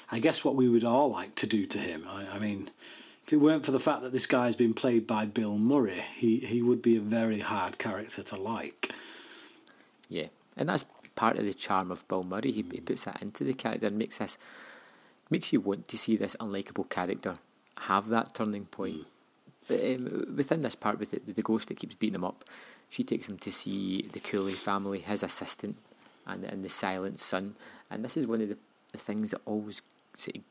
[0.09, 2.05] I guess, what we would all like to do to him.
[2.07, 2.69] I, I mean,
[3.27, 6.39] if it weren't for the fact that this guy's been played by Bill Murray, he
[6.39, 8.91] he would be a very hard character to like.
[10.07, 10.85] yeah, and that's
[11.15, 12.51] part of the charm of Bill Murray.
[12.51, 14.37] He, he puts that into the character and makes this
[15.29, 17.37] makes you want to see this unlikable character
[17.81, 19.05] have that turning point.
[19.67, 22.45] But um, within this part, with the, with the ghost that keeps beating him up,
[22.89, 25.75] she takes him to see the Cooley family, his assistant,
[26.25, 27.55] and and the silent son.
[27.91, 28.57] And this is one of the,
[28.93, 29.81] the things that always
[30.13, 30.43] sort of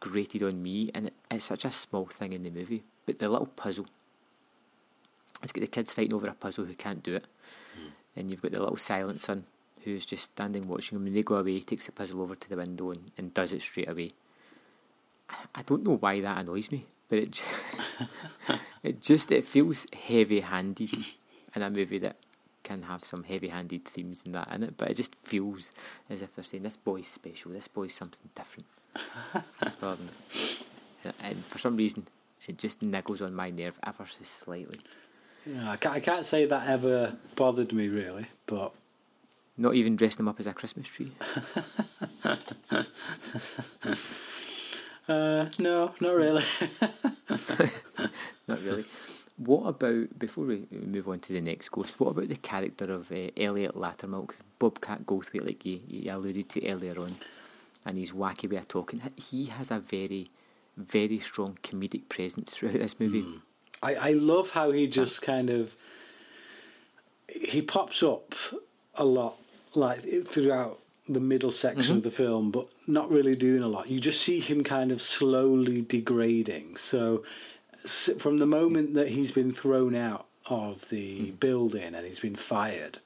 [0.00, 3.46] grated on me, and it's such a small thing in the movie, but the little
[3.46, 3.86] puzzle.
[5.42, 7.26] It's got the kids fighting over a puzzle who can't do it,
[7.74, 7.88] hmm.
[8.16, 9.44] and you've got the little silent son
[9.84, 11.04] who's just standing watching them.
[11.04, 13.52] When they go away, he takes the puzzle over to the window and, and does
[13.52, 14.10] it straight away.
[15.28, 17.42] I- I don't know why that annoys me, but it j-
[18.82, 20.92] it just it feels heavy-handed
[21.54, 22.16] in a movie that
[22.70, 24.74] can have some heavy-handed themes and that in it.
[24.76, 25.72] But it just feels
[26.08, 28.66] as if they're saying this boy's special, this boy's something different.
[29.80, 30.10] Than-
[31.22, 32.06] and- for some reason,
[32.46, 34.78] it just niggles on my nerve ever so slightly.
[35.44, 38.72] Yeah, I can't, I can't say that ever bothered me really, but
[39.56, 41.10] Not even dressing him up as a Christmas tree.
[45.08, 46.44] uh, no, not really.
[48.48, 48.84] Not really.
[49.42, 51.98] What about before we move on to the next ghost?
[51.98, 56.68] What about the character of uh, Elliot Loudermilk, Bobcat Goldthwait, like you, you alluded to
[56.68, 57.16] earlier on,
[57.86, 59.00] and his wacky way of talking?
[59.16, 60.26] He has a very,
[60.76, 63.24] very strong comedic presence throughout this movie.
[63.82, 65.74] I, I love how he just kind of
[67.28, 68.34] he pops up
[68.94, 69.38] a lot
[69.74, 73.98] like throughout the middle section of the film but not really doing a lot you
[73.98, 77.24] just see him kind of slowly degrading so
[77.84, 82.98] from the moment that he's been thrown out of the building and he's been fired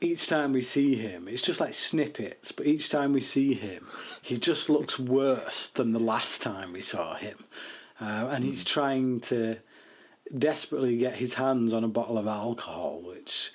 [0.00, 3.86] each time we see him, it's just like snippets, but each time we see him,
[4.22, 7.44] he just looks worse than the last time we saw him.
[8.00, 9.58] Uh, and he's trying to
[10.36, 13.52] desperately get his hands on a bottle of alcohol, which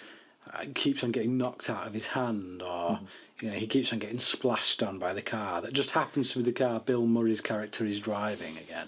[0.54, 3.00] uh, keeps on getting knocked out of his hand, or
[3.44, 5.62] you know, he keeps on getting splashed on by the car.
[5.62, 8.88] That just happens to be the car Bill Murray's character is driving again.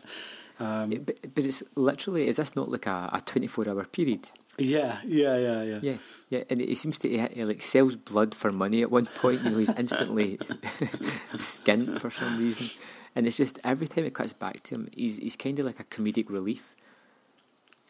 [0.60, 4.30] Um, But, but it's literally, is this not like a, a 24 hour period?
[4.58, 5.80] yeah, yeah, yeah, yeah.
[5.82, 5.98] Yeah,
[6.30, 9.44] yeah, and he seems to he, he like sells blood for money at one point.
[9.44, 10.38] You know, he's instantly
[11.34, 12.70] skint for some reason,
[13.16, 15.80] and it's just every time it cuts back to him, he's he's kind of like
[15.80, 16.75] a comedic relief.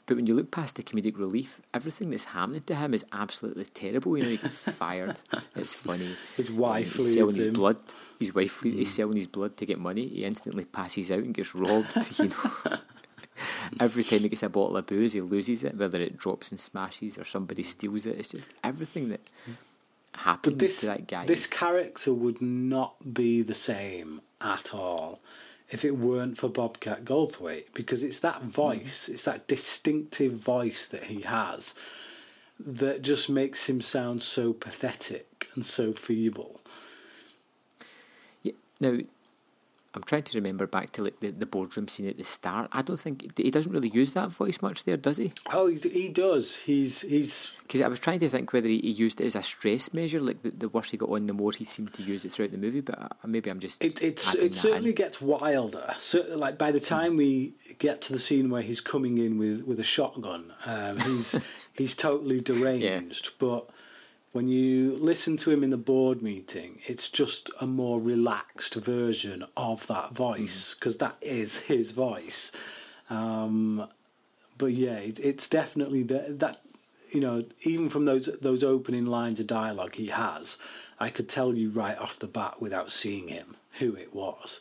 [0.06, 3.65] But when you look past the comedic relief, everything that's happening to him is absolutely
[3.65, 4.18] terrible.
[4.18, 5.20] You know, he gets fired.
[5.56, 6.15] It's funny.
[6.38, 7.54] His wife he's leaves selling his him.
[7.54, 7.78] blood.
[8.20, 8.91] His wife, he's mm.
[8.91, 10.08] selling his blood to get money.
[10.08, 11.91] He instantly passes out and gets robbed.
[12.20, 12.78] You know.
[13.82, 16.60] Every time he gets a bottle of booze, he loses it, whether it drops and
[16.60, 18.18] smashes or somebody steals it.
[18.18, 19.56] It's just everything that mm.
[20.13, 21.26] happens But this to that guy.
[21.26, 25.20] this character would not be the same at all
[25.76, 28.46] if it weren't for Bobcat Goldthwait because it's that mm.
[28.46, 31.76] voice, it's that distinctive voice that he has
[32.58, 36.62] that just makes him sound so pathetic and so feeble.
[38.42, 39.00] Yeah, now,
[39.96, 42.70] I'm trying to remember back to like the, the boardroom scene at the start.
[42.74, 45.34] I don't think he doesn't really use that voice much there, does he?
[45.52, 46.58] Oh, he, he does.
[46.58, 49.44] He's he's Because I was trying to think whether he, he used it as a
[49.44, 52.26] stress measure, like the, the worse he got on, the more he seemed to use
[52.26, 52.82] it throughout the movie.
[52.82, 54.96] But uh, maybe I'm just It it's, it certainly in.
[54.96, 55.94] gets wilder.
[55.98, 59.64] So, like by the time we get to the scene where he's coming in with,
[59.64, 61.36] with a shotgun, um, he's
[61.74, 63.32] he's totally deranged.
[63.40, 63.70] But
[64.36, 69.45] when you listen to him in the board meeting, it's just a more relaxed version
[69.56, 72.52] of that voice because that is his voice.
[73.10, 73.88] Um,
[74.58, 76.62] but yeah, it, it's definitely the, that
[77.12, 80.58] you know even from those those opening lines of dialogue he has,
[81.00, 84.60] I could tell you right off the bat without seeing him who it was.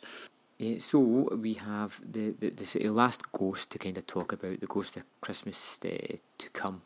[0.57, 4.67] Yeah, so we have the, the, the last ghost to kind of talk about, the
[4.67, 6.83] ghost of Christmas uh, to come.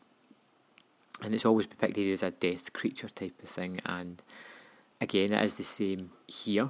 [1.22, 3.80] And it's always depicted as a death creature type of thing.
[3.86, 4.22] And
[5.02, 6.70] again, it is the same here.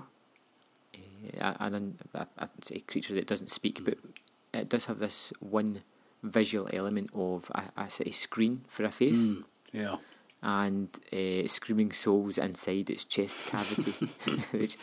[1.39, 3.97] Uh, and a, a, a creature that doesn't speak, but
[4.53, 5.81] it does have this one
[6.23, 9.17] visual element of a, a of screen for a face.
[9.17, 9.95] Mm, yeah.
[10.41, 13.91] and uh, screaming souls inside its chest cavity,
[14.51, 14.77] which,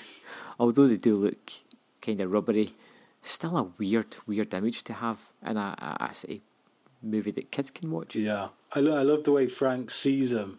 [0.58, 1.52] although they do look
[2.00, 2.70] kind of rubbery,
[3.22, 6.40] still a weird, weird image to have in a, a, a
[7.02, 8.14] movie that kids can watch.
[8.14, 10.58] Yeah, I, lo- I love the way Frank sees him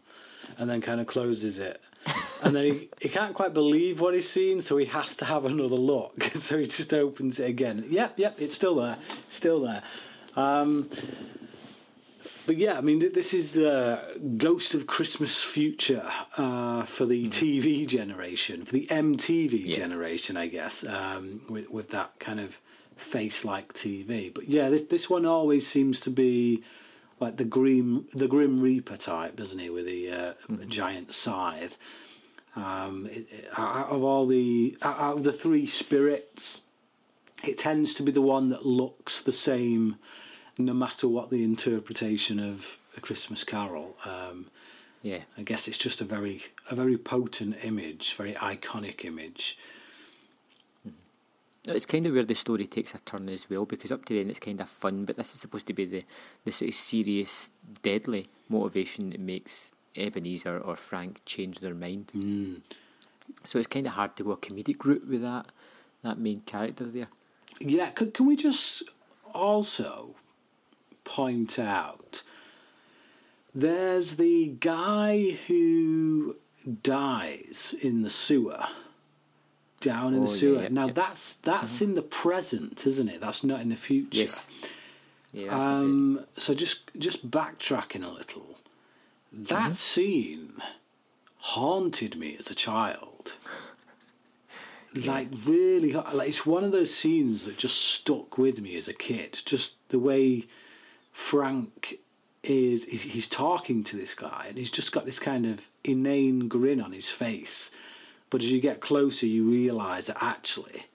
[0.57, 1.79] and then kind of closes it.
[2.43, 5.43] And then he, he can't quite believe what he's seen, so he has to have
[5.45, 6.21] another look.
[6.35, 7.83] so he just opens it again.
[7.89, 8.97] Yep, yep, it's still there.
[9.27, 9.81] Still there.
[10.35, 10.87] Um,
[12.45, 13.99] but yeah, I mean, th- this is the
[14.37, 19.75] Ghost of Christmas Future uh, for the TV generation, for the MTV Yeah.
[19.75, 22.59] generation, I guess, um, with, with that kind of
[22.95, 24.31] face like TV.
[24.31, 26.63] But yeah, this, this one always seems to be
[27.19, 30.33] like the grim the grim reaper type doesn't he with the uh,
[30.67, 31.77] giant scythe
[32.55, 36.61] um, it, it- out of all the out of the three spirits
[37.43, 39.97] it tends to be the one that looks the same,
[40.57, 43.95] no matter what the interpretation of a Christmas Carol.
[44.05, 44.47] Um,
[45.03, 45.19] Yeah.
[45.37, 49.55] I guess it's just a very a very potent image, very iconic image.
[51.67, 54.29] It's kind of where the story takes a turn as well, because up to then
[54.29, 56.03] it's kind of fun, but this is supposed to be the,
[56.45, 57.51] the sort of serious,
[57.81, 62.11] deadly motivation that makes Ebenezer or Frank change their mind.
[62.15, 62.61] Mm.
[63.43, 65.47] So it's kind of hard to go a comedic route with that
[66.03, 67.09] that main character there.
[67.59, 68.83] Yeah, can, can we just
[69.33, 70.15] also
[71.03, 72.23] point out
[73.53, 76.37] there's the guy who
[76.83, 78.67] dies in the sewer
[79.79, 80.61] down in the Oh, yeah, sewer.
[80.63, 80.93] yeah, now yeah.
[80.93, 83.21] that's that's in the present, isn't it?
[83.21, 84.19] That's not in the future.
[84.19, 84.47] Yes.
[85.33, 85.95] Yeah, that's what it is.
[85.95, 88.57] Um, so just just backtracking a little,
[89.31, 90.53] that scene
[91.37, 93.33] haunted me as a child.
[95.05, 98.93] Like really, like it's one of those scenes that just stuck with me as a
[98.93, 99.41] kid.
[99.45, 100.45] Just the way
[101.11, 101.99] Frank
[102.41, 106.47] is, he's, he's talking to this guy, and he's just got this kind of inane
[106.47, 107.69] grin on his face.
[108.29, 110.85] But as you get closer, you realise that actually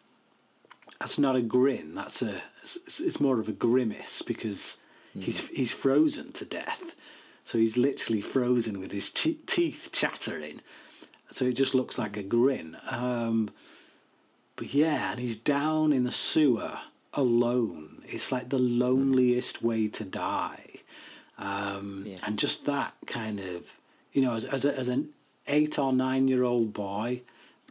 [1.01, 1.95] that's not a grin.
[1.95, 4.77] That's a it's, it's more of a grimace because
[5.19, 6.95] he's he's frozen to death.
[7.45, 10.61] So he's literally frozen with his te- teeth chattering.
[11.31, 12.77] So it just looks like a grin.
[12.91, 13.51] Um,
[14.57, 16.79] but yeah, and he's down in the sewer
[17.15, 18.03] alone.
[18.07, 20.67] It's like the loneliest way to die.
[21.39, 22.19] Um, Yeah.
[22.25, 23.73] And just that kind of,
[24.13, 25.09] you know, as, as, a, as an
[25.47, 27.23] eight or nine year old boy,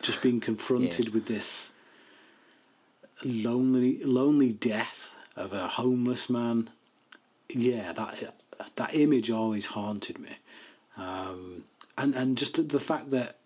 [0.02, 1.72] just being confronted with this
[3.24, 5.06] lonely lonely death
[5.36, 6.70] of a homeless man.
[7.50, 8.36] Yeah, that
[8.76, 10.38] that image always haunted me,
[10.98, 11.64] um,
[11.98, 13.38] and and just the fact that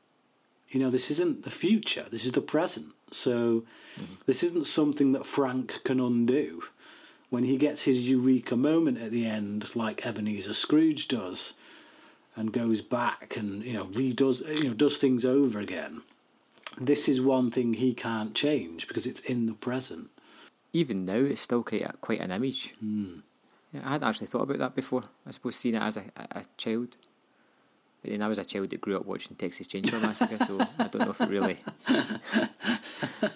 [0.70, 2.88] you know this isn't the future, this is the present.
[3.12, 3.64] So
[4.26, 6.64] this isn't something that Frank can undo.
[7.30, 11.54] When he gets his eureka moment at the end, like Ebenezer Scrooge does,
[12.36, 16.02] and goes back and you know redoes you know does things over again.
[16.78, 20.10] This is one thing he can't change because it's in the present.
[20.74, 22.74] Even now, it's still quite quite an image.
[22.80, 23.20] Hmm.
[23.72, 25.04] Yeah, I hadn't actually thought about that before.
[25.26, 26.98] I suppose seeing it as a, a, a child.
[28.02, 30.88] But then I was a child that grew up watching Texas Chainsaw Massacre, so I
[30.88, 31.58] don't know if it really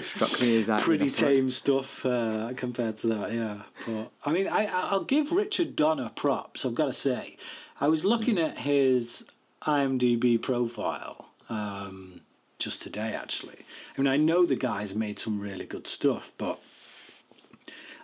[0.00, 0.80] struck me as that.
[0.80, 3.62] pretty tame stuff uh, compared to that, yeah.
[3.86, 6.64] But I mean, I I'll give Richard Donner props.
[6.64, 7.36] I've got to say,
[7.80, 9.24] I was looking at his
[9.62, 12.20] IMDb profile um,
[12.58, 13.14] just today.
[13.14, 13.64] Actually,
[13.96, 16.60] I mean, I know the guy's made some really good stuff, but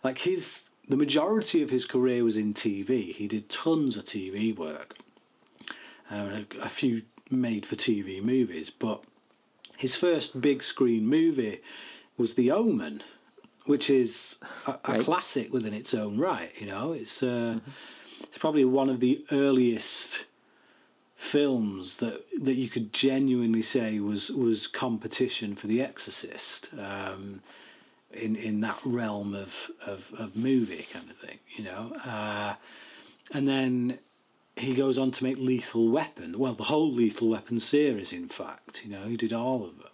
[0.04, 3.12] like his the majority of his career was in TV.
[3.12, 4.98] He did tons of TV work,
[6.10, 9.02] uh, a, a few made for TV movies, but
[9.82, 11.58] his first big screen movie
[12.16, 13.02] was The Omen,
[13.66, 15.00] which is a, a Right.
[15.04, 16.52] classic within its own right.
[16.60, 17.58] You know, it's uh,
[18.20, 20.24] it's probably one of the earliest
[21.16, 22.16] films that
[22.46, 26.70] that you could genuinely say was was competition for The Exorcist.
[26.78, 27.40] Um,
[28.26, 31.94] in, in that realm of, of, of movie kind of thing, you know.
[32.04, 32.54] Uh,
[33.32, 33.98] and then
[34.56, 36.38] he goes on to make Lethal Weapon.
[36.38, 39.88] Well, the whole Lethal Weapon series, in fact, you know, he did all of them.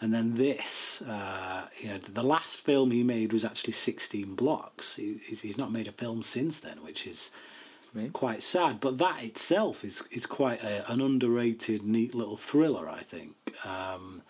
[0.00, 4.96] And then this, uh, you know, the last film he made was actually 16 blocks.
[4.96, 7.30] He, he's not made a film since then, which is
[7.94, 8.10] Right.
[8.12, 8.80] quite sad.
[8.80, 13.34] But that itself is is quite a, an underrated, neat little thriller, I think.
[13.64, 14.22] Um,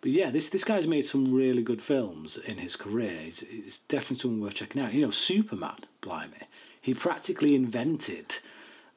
[0.00, 3.18] But yeah, this this guy's made some really good films in his career.
[3.26, 4.94] It's, it's definitely someone worth checking out.
[4.94, 6.44] You know, Superman, blimey,
[6.80, 8.36] he practically invented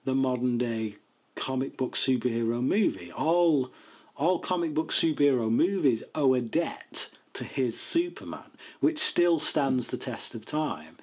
[0.04, 0.96] the modern day
[1.36, 3.12] comic book superhero movie.
[3.12, 3.72] All
[4.16, 9.98] all comic book superhero movies owe a debt to his Superman, which still stands the
[9.98, 10.98] test of time.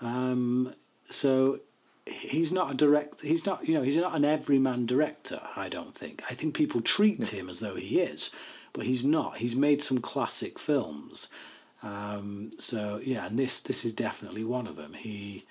[0.00, 0.74] Um,
[1.08, 1.60] so
[2.06, 3.22] he's not a direct.
[3.22, 3.66] He's not.
[3.66, 5.40] You know, he's not an everyman director.
[5.56, 6.22] I don't think.
[6.30, 8.30] I think people treat him as though he is,
[8.72, 9.38] but he's not.
[9.38, 11.28] He's made some classic films.
[11.82, 14.94] Um, so yeah, and this this is definitely one of them.
[14.94, 15.44] He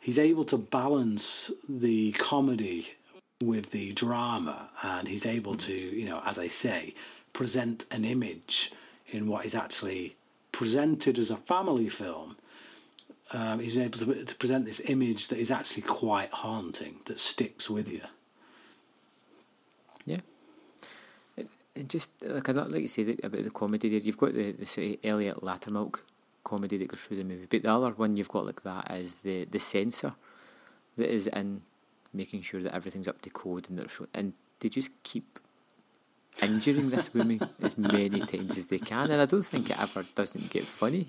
[0.00, 2.94] he's able to balance the comedy
[3.42, 6.94] with the drama, and he's able to, you know, as I say,
[7.32, 8.72] present an image
[9.08, 10.16] in what is actually
[10.52, 12.36] presented as a family film.
[13.32, 17.70] Um, he's able to, to present this image that is actually quite haunting, that sticks
[17.70, 18.02] with you.
[20.04, 20.20] Yeah.
[21.36, 24.00] It just like I like you say about the comedy there.
[24.00, 26.00] You've got the, the sort of Elliot Loudermilk
[26.44, 29.16] comedy that goes through the movie, but the other one you've got like that is
[29.16, 30.14] the the censor
[30.96, 31.62] that is in
[32.12, 35.38] making sure that everything's up to code and that show, and they just keep
[36.42, 40.04] injuring this woman as many times as they can, and I don't think it ever
[40.14, 41.06] doesn't get funny.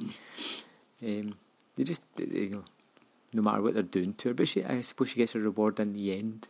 [1.04, 1.36] Um,
[1.76, 2.64] they just, you know,
[3.34, 5.80] no matter what they're doing to her, but she, I suppose she gets a reward
[5.80, 6.48] in the end.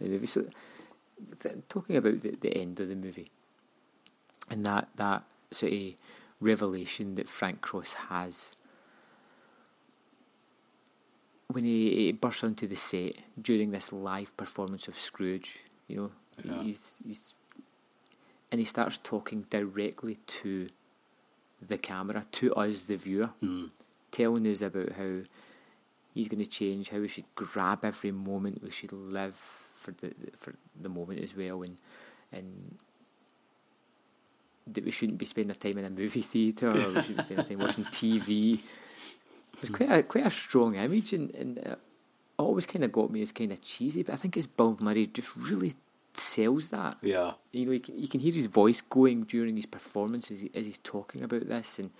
[0.00, 0.26] The movie.
[0.26, 0.46] So,
[1.42, 3.30] th- talking about the, the end of the movie,
[4.50, 5.82] and that that sort of
[6.40, 8.56] revelation that Frank Cross has
[11.50, 16.10] when he, he bursts onto the set during this live performance of Scrooge, you know,
[16.44, 16.62] Yeah.
[16.62, 17.34] he's he's
[18.52, 20.68] and he starts talking directly to
[21.60, 23.66] the camera, to us, the viewer, hmm.
[24.10, 25.22] telling us about how
[26.14, 29.34] he's going to change, how we should grab every moment, we should live
[29.74, 31.76] for the for the moment as well, and
[32.30, 32.76] and
[34.76, 37.46] we shouldn't be spending our time in a movie theatre or we shouldn't spend our
[37.46, 38.60] time watching TV.
[39.60, 41.76] It's quite a quite a strong image, and and uh,
[42.38, 45.06] always kind of got me as kind of cheesy, but I think it's Bill Murray
[45.06, 45.72] just really
[46.14, 46.96] sells that.
[47.02, 47.32] Yeah.
[47.52, 50.50] You know, you can you can hear his voice going during his performance as, he,
[50.54, 51.90] as he's talking about this, and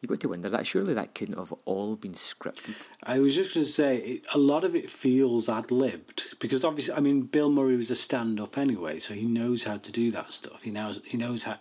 [0.00, 2.86] you got to wonder that surely that couldn't have all been scripted.
[3.02, 6.64] I was just going to say, it, a lot of it feels ad libbed because
[6.64, 9.92] obviously, I mean, Bill Murray was a stand up anyway, so he knows how to
[9.92, 10.62] do that stuff.
[10.62, 11.58] He knows he knows how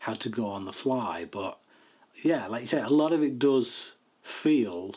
[0.00, 1.26] how to go on the fly.
[1.30, 1.58] But
[2.22, 4.94] yeah, like you say, a lot of it does feel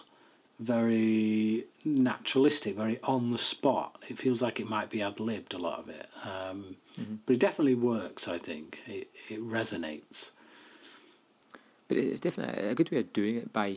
[0.60, 4.02] very naturalistic, very on the spot.
[4.08, 5.54] It feels like it might be ad libbed.
[5.54, 6.78] A lot of it, um,
[7.26, 8.30] but it definitely works.
[8.30, 10.32] I think it it resonates.
[11.90, 13.76] But it's definitely a good way of doing it by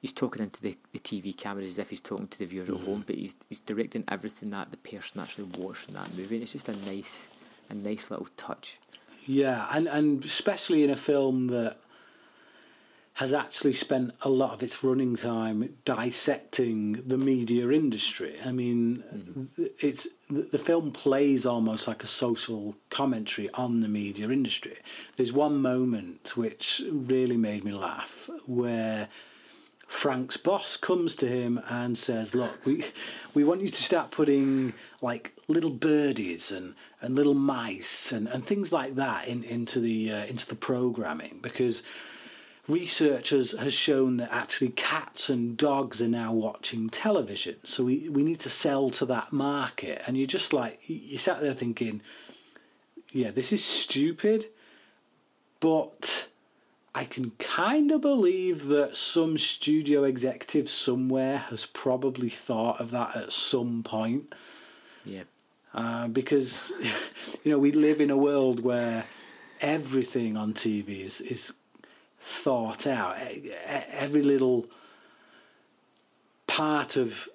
[0.00, 2.76] he's talking into the, the TV cameras as if he's talking to the viewers at
[2.76, 2.86] mm-hmm.
[2.86, 6.36] home, but he's he's directing everything that the person actually watched in that movie.
[6.36, 7.28] And it's just a nice
[7.68, 8.78] a nice little touch.
[9.26, 11.78] Yeah, and and especially in a film that
[13.16, 18.36] has actually spent a lot of its running time dissecting the media industry.
[18.44, 19.02] I mean,
[19.56, 24.76] th- it's the the film plays almost like a social commentary on the media industry.
[25.16, 29.08] There's one moment which really made me laugh where
[29.86, 32.84] Frank's boss comes to him and says, "Look, we
[33.32, 38.44] we want you to start putting like little birdies and, and little mice and, and
[38.44, 41.82] things like that in, into the uh, into the programming because
[42.68, 47.56] research has, has shown that actually cats and dogs are now watching television.
[47.62, 50.02] So we, we need to sell to that market.
[50.06, 52.02] And you're just like you sat there thinking,
[53.12, 54.46] yeah, this is stupid,
[55.60, 56.28] but
[56.94, 63.14] I can kind of believe that some studio executive somewhere has probably thought of that
[63.16, 64.34] at some point.
[65.04, 65.24] Yeah.
[65.72, 66.72] Uh, because,
[67.44, 69.04] you know, we live in a world where
[69.60, 71.52] everything on TV is, is
[72.26, 73.16] thought out.
[73.66, 74.66] Every little
[76.48, 77.28] part of,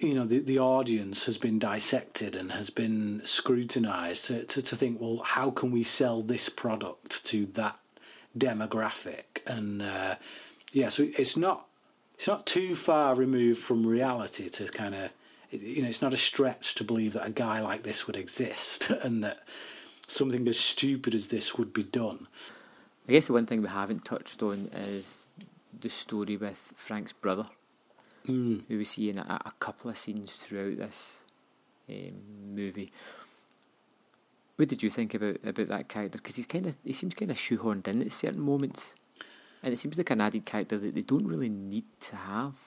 [0.00, 4.74] you know, the, the audience has been dissected and has been scrutinized to, to, to
[4.74, 7.78] think, well, how can we sell this product to that
[8.36, 9.46] demographic?
[9.46, 10.16] And, uh,
[10.72, 11.68] yeah, so it's not,
[12.14, 15.10] it's not too far removed from reality to kind of,
[15.52, 18.90] you know, it's not a stretch to believe that a guy like this would exist
[19.02, 19.38] and that
[20.08, 22.26] something as stupid as this would be done.
[23.10, 25.26] I guess the one thing we haven't touched on is
[25.80, 27.46] the story with Frank's brother,
[28.28, 28.62] Mm.
[28.68, 31.24] who we see in a, a couple of scenes throughout this
[31.88, 32.92] um, movie.
[34.54, 36.18] What did you think about about that character?
[36.18, 38.94] Because he's kind of he seems kind of shoehorned in at certain moments,
[39.60, 42.58] and it seems like an added character that they don't really need to have.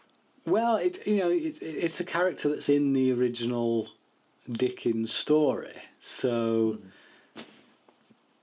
[0.45, 3.87] Well, it, you know, it, it's a character that's in the original
[4.49, 6.83] Dickens story, so to,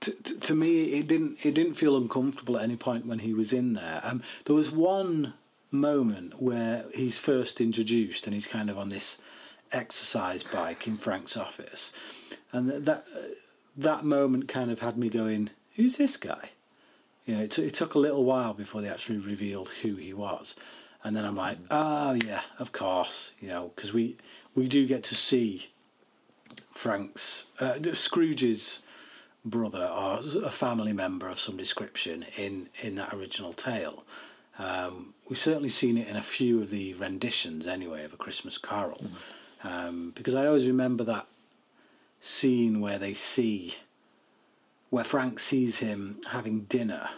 [0.01, 3.53] to, to me, it didn't it didn't feel uncomfortable at any point when he was
[3.53, 4.01] in there.
[4.03, 5.33] Um, there was one
[5.71, 9.17] moment where he's first introduced, and he's kind of on this
[9.71, 11.93] exercise bike in Frank's office,
[12.51, 13.05] and that
[13.77, 16.49] that moment kind of had me going, "Who's this guy?"
[17.25, 20.13] You know, it, t- it took a little while before they actually revealed who he
[20.13, 20.55] was,
[21.03, 24.17] and then I'm like, "Oh yeah, of course," you know, because we
[24.55, 25.69] we do get to see
[26.71, 28.79] Frank's uh, Scrooge's
[29.43, 34.03] brother or a family member of some description in in that original tale.
[34.59, 38.57] Um, we've certainly seen it in a few of the renditions, anyway, of A Christmas
[38.57, 39.03] Carol,
[39.63, 41.25] um, because I always remember that
[42.19, 43.75] scene where they see
[44.89, 47.09] where Frank sees him having dinner.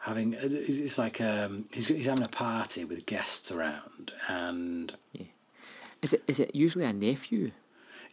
[0.00, 4.94] Having it's like um, he's he's having a party with guests around, and
[6.02, 7.50] Is it is it usually a nephew?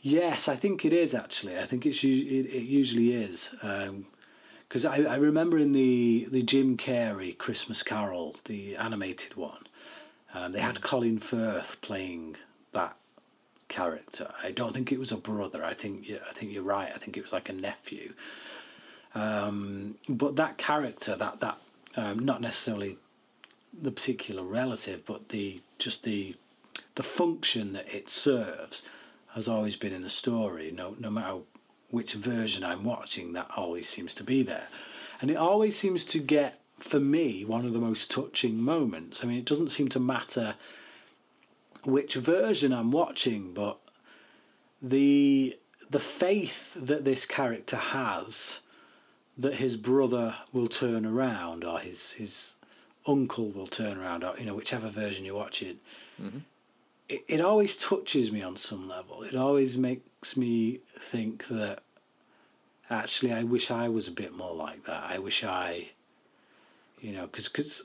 [0.08, 1.58] Yes, I think it is actually.
[1.58, 3.50] I think it's it, it usually is
[4.68, 9.64] because I, I remember in the the Jim Carrey Christmas Carol, the animated one,
[10.36, 12.36] um, they had Colin Firth playing
[12.72, 12.96] that
[13.68, 14.32] character.
[14.44, 15.66] I don't think it was a brother.
[15.66, 16.92] I think yeah, I think you're right.
[16.94, 18.14] I think it was like a nephew.
[19.16, 21.58] Um, but that character, that that
[21.98, 22.98] um, not necessarily
[23.74, 26.36] the particular relative, but the just the
[26.94, 28.84] the function that it serves
[29.36, 30.72] has always been in the story.
[30.72, 31.40] No, no matter
[31.92, 34.68] which version I'm watching, that always seems to be there,
[35.22, 39.24] and it always seems to get for me one of the most touching moments.
[39.24, 40.56] I mean, it doesn't seem to matter
[41.84, 43.78] which version I'm watching, but
[44.82, 45.58] the
[45.90, 48.60] the faith that this character has
[49.38, 52.54] that his brother will turn around or his his
[53.06, 55.80] uncle will turn around or you know whichever version you're watching
[56.22, 56.40] Mm-hmm.
[57.10, 61.80] It, it always touches me on some level it always makes me think that
[62.90, 65.90] actually I wish I was a bit more like that I wish I
[67.02, 67.84] you know because because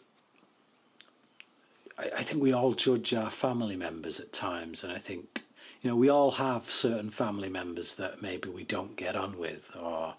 [1.98, 5.42] I, I think we all judge our family members at times and I think
[5.82, 9.70] you know we all have certain family members that maybe we don't get on with
[9.78, 10.14] or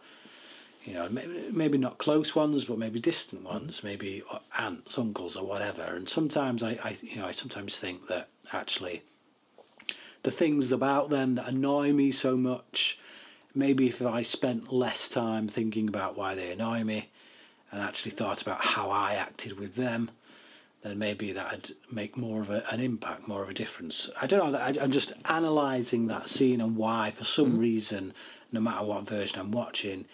[0.83, 4.23] you know, maybe, maybe not close ones, but maybe distant ones, maybe
[4.57, 5.83] aunts, uncles, or whatever.
[5.83, 9.03] And sometimes I, I, you know, I sometimes think that actually
[10.23, 12.99] the things about them that annoy me so much,
[13.55, 17.09] maybe if I spent less time thinking about why they annoy me,
[17.71, 20.11] and actually thought about how I acted with them,
[20.83, 24.09] then maybe that'd make more of a, an impact, more of a difference.
[24.21, 24.59] I don't know.
[24.59, 27.59] I, I'm just analysing that scene and why, for some mm.
[27.59, 28.13] reason,
[28.51, 30.05] no matter what version I'm watching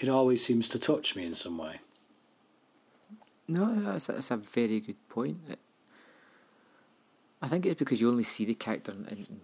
[0.00, 1.80] it always seems to touch me in some way.
[3.46, 5.38] No, that's, that's a very good point.
[7.42, 9.40] I think it's because you only see the character in, in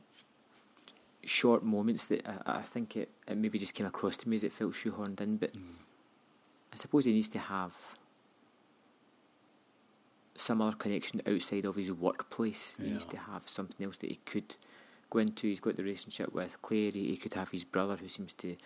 [1.24, 4.44] short moments that I, I think it, it maybe just came across to me as
[4.44, 5.36] it felt shoehorned in.
[5.36, 5.62] But mm.
[6.72, 7.74] I suppose he needs to have
[10.34, 12.76] some other connection outside of his workplace.
[12.78, 14.56] He needs to have something else that he could
[15.08, 15.46] go into.
[15.46, 16.90] He's got the relationship with Claire.
[16.90, 18.56] He, he could have his brother who seems to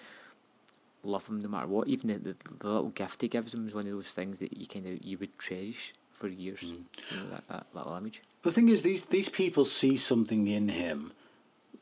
[1.05, 1.89] love him no matter what.
[1.89, 4.57] Even the, the, the little gift he gives him is one of those things that
[4.57, 6.61] you kind of you would cherish for years.
[6.61, 6.85] Mm.
[7.11, 8.23] You know, that, that little image.
[8.43, 11.13] The thing is, these these people see something in him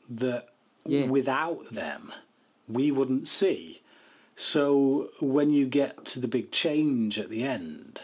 [0.09, 0.49] that
[0.85, 1.05] Yeah.
[1.07, 2.11] without them
[2.67, 3.81] we wouldn't see.
[4.35, 8.01] So when you get to the big change at the end,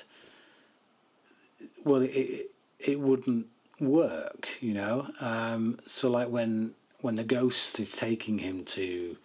[1.83, 3.47] well, it it, it wouldn't
[3.79, 5.07] work, you know.
[5.19, 9.17] Um, so like when when the ghost is taking him to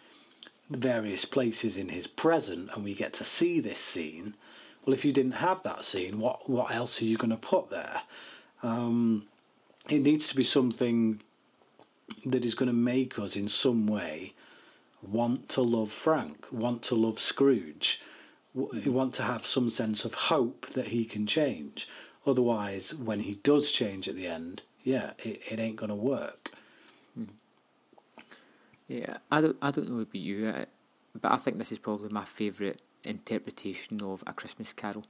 [0.68, 4.34] various places in his present, and we get to see this scene.
[4.84, 7.70] Well, if you didn't have that scene, what what else are you going to put
[7.70, 8.02] there?
[8.62, 9.26] Um,
[9.88, 11.20] it needs to be something
[12.24, 14.34] that is going to make us in some way
[15.02, 18.00] want to love Frank, want to love Scrooge,
[18.54, 21.88] want to have some sense of hope that he can change.
[22.26, 26.52] Otherwise, when he does change at the end, yeah, it, it ain't going to work.
[28.86, 30.52] Yeah, I don't I don't know about you,
[31.20, 35.04] but I think this is probably my favourite interpretation of a Christmas Carol.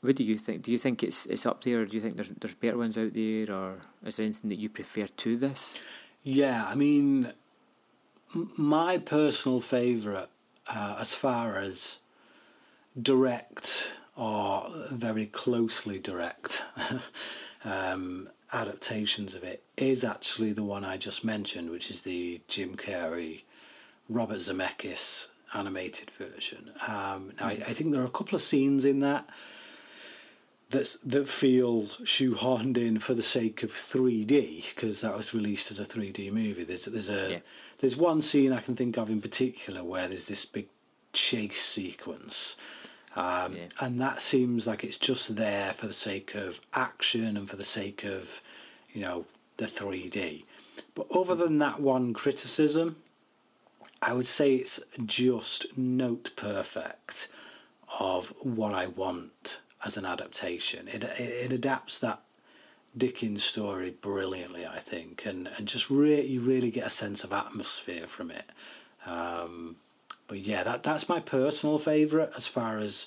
[0.00, 0.62] What do you think?
[0.62, 2.96] Do you think it's it's up there, or do you think there's there's better ones
[2.96, 5.78] out there, or is there anything that you prefer to this?
[6.22, 7.32] Yeah, I mean,
[8.34, 10.28] my personal favourite,
[10.66, 11.98] uh, as far as
[13.00, 16.62] direct or very closely direct
[17.64, 22.76] um, adaptations of it, is actually the one I just mentioned, which is the Jim
[22.76, 23.42] Carrey,
[24.08, 26.70] Robert Zemeckis animated version.
[26.86, 29.28] Um, now, I, I think there are a couple of scenes in that
[30.70, 35.80] that that feel shoehorned in for the sake of 3D because that was released as
[35.80, 36.64] a 3D movie.
[36.64, 37.38] There's there's a Yeah.
[37.78, 40.68] there's one scene I can think of in particular where there's this big
[41.12, 42.56] chase sequence.
[43.16, 43.68] Um, Yeah.
[43.80, 47.64] And that seems like it's just there for the sake of action and for the
[47.64, 48.40] sake of,
[48.94, 50.44] you know, the 3D.
[50.94, 52.96] But other than that one criticism,
[54.00, 57.26] I would say it's just note perfect
[57.98, 60.88] of what I want as an adaptation.
[60.88, 62.22] It it, it adapts that
[62.96, 67.32] Dickens story brilliantly, I think, and and just really you really get a sense of
[67.32, 68.46] atmosphere from it.
[69.06, 69.76] Um,
[70.26, 73.06] but yeah, that that's my personal favourite as far as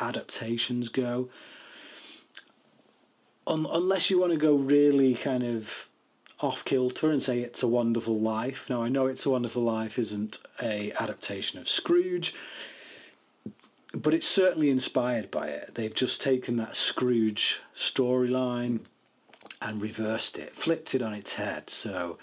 [0.00, 1.28] adaptations go.
[3.46, 5.88] Un, unless you want to go really kind of
[6.40, 8.68] off kilter and say it's a wonderful life.
[8.68, 12.34] Now I know it's a wonderful life isn't a adaptation of Scrooge,
[13.96, 15.74] but it's certainly inspired by it.
[15.74, 18.80] They've just taken that Scrooge storyline
[19.60, 21.70] and reversed it, flipped it on its head.
[21.70, 22.18] So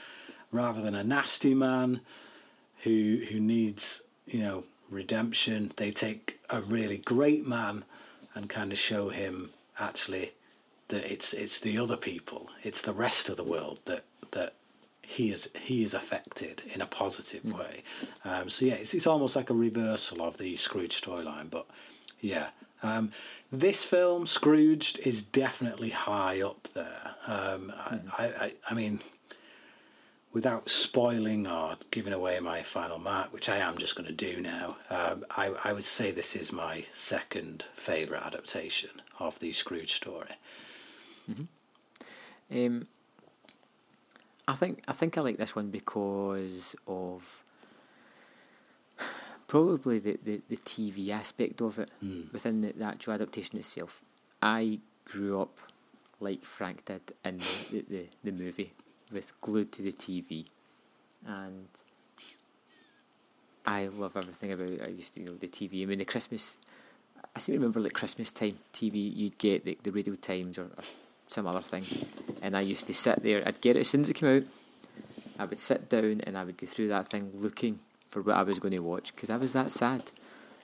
[0.51, 2.01] rather than a nasty man
[2.83, 7.85] who who needs you know redemption, they take a really great man
[8.35, 9.49] and kind of show him
[9.79, 10.31] actually
[10.89, 14.55] that it's it's the other people, it's the rest of the world that that
[15.17, 17.83] he is he is affected in a positive way.
[18.23, 21.49] Um, so yeah, it's it's almost like a reversal of the Scrooge storyline.
[21.49, 21.65] But
[22.19, 22.47] yeah,
[22.81, 23.11] um,
[23.51, 27.03] this film Scrooged is definitely high up there.
[27.27, 27.73] Um,
[28.17, 28.99] I, I I mean.
[30.33, 34.39] Without spoiling or giving away my final mark, which I am just going to do
[34.39, 39.91] now, um, I, I would say this is my second favourite adaptation of the Scrooge
[39.93, 40.35] story.
[42.49, 42.87] Um,
[44.47, 47.43] I think I think I like this one because of
[49.47, 52.23] probably the, the, the TV aspect of it hmm.
[52.31, 54.01] within the, the actual adaptation itself.
[54.41, 55.57] I grew up
[56.19, 58.73] like Frank did in the, the, the, the movie
[59.11, 60.45] with glued to the TV
[61.25, 61.67] and
[63.65, 64.81] I love everything about it.
[64.83, 65.83] I used to you know the TV.
[65.83, 66.57] I mean the Christmas
[67.35, 70.63] I seem to remember like Christmas time TV you'd get the, the Radio Times or,
[70.63, 70.83] or
[71.31, 71.85] some other thing.
[72.41, 73.41] And I used to sit there.
[73.45, 74.43] I'd get it as soon as it came out.
[75.39, 77.79] I would sit down and I would go through that thing looking
[78.09, 80.11] for what I was going to watch because I was that sad.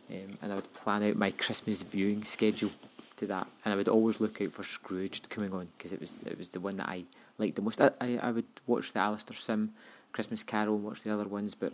[0.10, 2.72] Um, and I would plan out my Christmas viewing schedule
[3.18, 3.48] to that.
[3.64, 6.50] And I would always look out for Scrooge coming on because it was it was
[6.50, 7.06] the one that I
[7.38, 7.82] liked the most.
[7.82, 9.74] I, I, I would watch the Alastair Sim
[10.12, 11.74] Christmas Carol and watch the other ones but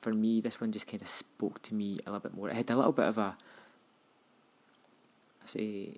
[0.00, 2.48] for me this one just kind of spoke to me a little bit more.
[2.48, 3.36] It had a little bit of a
[5.42, 5.90] I say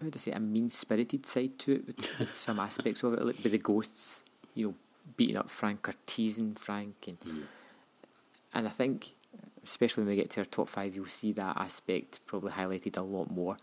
[0.00, 3.14] how would I say a mean spirited side to it with, with some aspects of
[3.14, 4.24] it, like with the ghosts,
[4.54, 4.74] you know,
[5.16, 7.18] beating up Frank or teasing Frank and
[8.54, 9.10] and I think
[9.62, 13.02] especially when we get to our top five you'll see that aspect probably highlighted a
[13.02, 13.56] lot more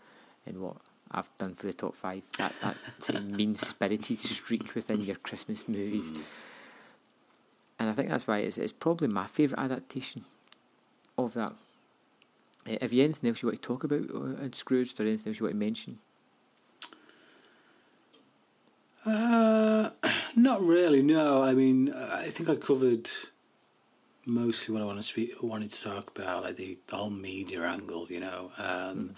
[0.46, 0.76] in what
[1.10, 2.24] I've done for the top five.
[2.38, 6.10] That that sort of mean spirited streak within your Christmas movies.
[7.78, 10.24] And I think that's why it's, it's probably my favourite adaptation
[11.18, 11.52] of that.
[12.66, 15.30] Uh, have you anything else you want to talk about uh, in Scrooge or anything
[15.30, 15.98] else you want to mention?
[19.04, 19.90] Uh,
[20.36, 21.02] not really.
[21.02, 23.08] No, I mean, I think I covered
[24.24, 27.62] mostly what I wanted to speak, wanted to talk about, like the, the whole media
[27.62, 28.06] angle.
[28.08, 29.14] You know, um,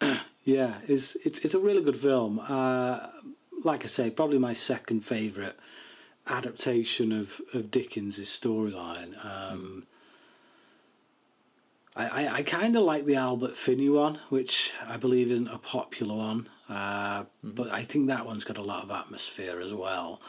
[0.00, 0.18] Yeah.
[0.44, 2.40] yeah, it's it's it's a really good film.
[2.40, 3.08] Uh,
[3.64, 5.54] like I say, probably my second favourite
[6.26, 9.24] adaptation of of Dickens' storyline.
[9.24, 9.86] Um,
[11.96, 15.58] I, I, I kind of like the Albert Finney one, which I believe isn't a
[15.58, 20.20] popular one, uh, but I think that one's got a lot of atmosphere as well.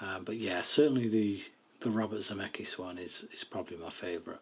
[0.00, 1.44] Uh, but yeah, certainly the
[1.80, 4.40] the Robert Zemeckis one is is probably my favourite.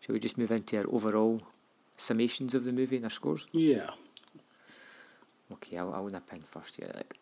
[0.00, 1.42] Shall we just move into our overall
[1.98, 3.46] summations of the movie and our scores?
[3.52, 3.90] Yeah,
[5.52, 6.90] Okay, I'll, I'll nip in first here.
[6.94, 7.18] Like,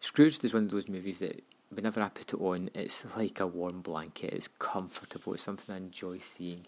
[0.00, 1.44] Scrooged is one of those movies that
[1.74, 4.32] whenever I put it on, it's like a warm blanket.
[4.32, 5.34] It's comfortable.
[5.34, 6.64] It's something I enjoy seeing.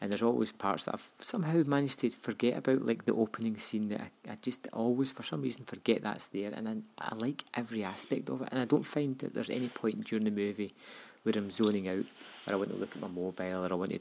[0.00, 3.88] And there's always parts that I've somehow managed to forget about, like the opening scene.
[3.88, 6.52] That I, I just always, for some reason, forget that's there.
[6.54, 8.48] And then I like every aspect of it.
[8.52, 10.74] And I don't find that there's any point during the movie
[11.22, 12.04] where I'm zoning out,
[12.46, 14.00] or I want to look at my mobile, or I want to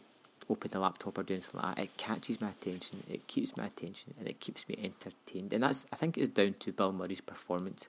[0.50, 1.84] open the laptop or doing something like that.
[1.84, 3.04] It catches my attention.
[3.10, 5.54] It keeps my attention, and it keeps me entertained.
[5.54, 7.88] And that's, I think, it's down to Bill Murray's performance.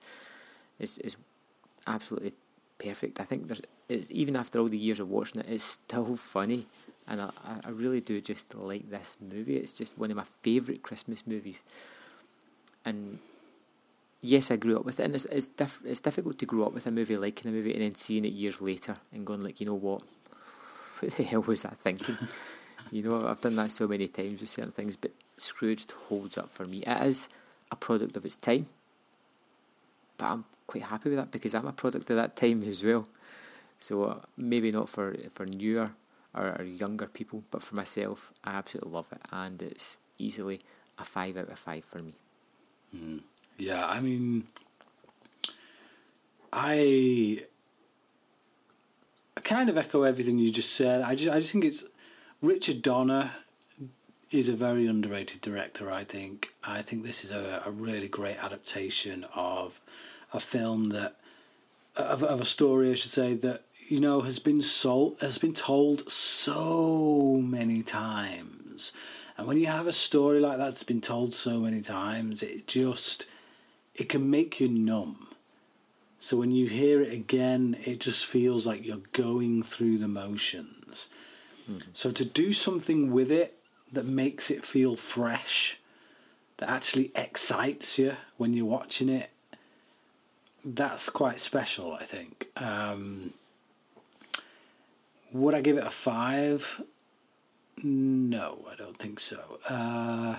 [0.78, 1.16] Is is
[1.86, 2.34] absolutely
[2.78, 3.20] perfect.
[3.20, 6.66] I think there's it's, even after all the years of watching it, it's still funny,
[7.06, 9.56] and I, I- I really do just like this movie.
[9.56, 11.62] It's just one of my favourite Christmas movies,
[12.84, 13.18] and
[14.20, 16.72] yes, I grew up with it, and it's it's, diff- it's difficult to grow up
[16.74, 19.60] with a movie liking a movie and then seeing it years later and going like,
[19.60, 20.02] you know what,
[21.00, 22.18] what the hell was that thinking?
[22.90, 26.50] you know, I've done that so many times with certain things, but Scrooge holds up
[26.50, 26.78] for me.
[26.78, 27.28] It is
[27.70, 28.66] a product of its time,
[30.18, 33.08] but I'm quite happy with that because I'm a product of that time as well.
[33.78, 35.90] So uh, maybe not for for newer
[36.34, 40.60] or, or younger people, but for myself, I absolutely love it, and it's easily
[40.98, 42.14] a five out of five for me.
[43.58, 43.86] yeah.
[43.86, 44.46] I mean,
[46.52, 47.42] I
[49.36, 51.02] I kind of echo everything you just said.
[51.02, 51.84] I just I just think it's
[52.40, 53.32] Richard Donner
[54.30, 55.90] is a very underrated director.
[55.90, 56.54] I think.
[56.64, 59.80] I think this is a, a really great adaptation of
[60.36, 61.16] a film that
[61.96, 65.54] of, of a story, I should say that you know has been sold has been
[65.54, 68.92] told so many times,
[69.36, 72.66] and when you have a story like that that's been told so many times, it
[72.66, 73.26] just
[73.94, 75.28] it can make you numb.
[76.18, 81.08] So when you hear it again, it just feels like you're going through the motions.
[81.66, 81.78] Hmm.
[81.92, 83.58] So to do something with it
[83.92, 85.78] that makes it feel fresh,
[86.56, 89.30] that actually excites you when you're watching it,
[90.66, 92.48] that's quite special, I think.
[92.56, 93.32] Um,
[95.32, 96.82] would I give it a five?
[97.82, 99.60] No, I don't think so.
[99.68, 100.38] Uh,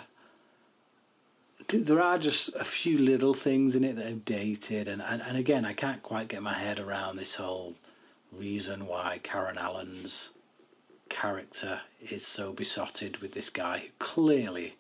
[1.70, 5.38] there are just a few little things in it that have dated, and, and, and
[5.38, 7.76] again, I can't quite get my head around this whole
[8.32, 10.32] reason why Karen Allen's
[11.10, 14.76] character is so besotted with this guy who clearly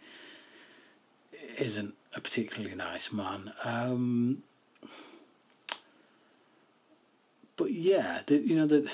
[1.57, 3.53] isn't a particularly nice man.
[3.63, 4.43] Um,
[7.57, 8.89] but yeah, the, you know that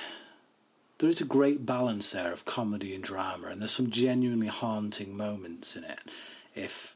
[0.98, 5.16] there is a great balance there of comedy and drama, and there's some genuinely haunting
[5.16, 6.00] moments in it.
[6.56, 6.96] If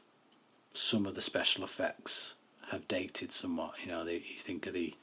[0.72, 2.34] some of the special effects
[2.70, 4.94] have dated somewhat, you know, they, you think of the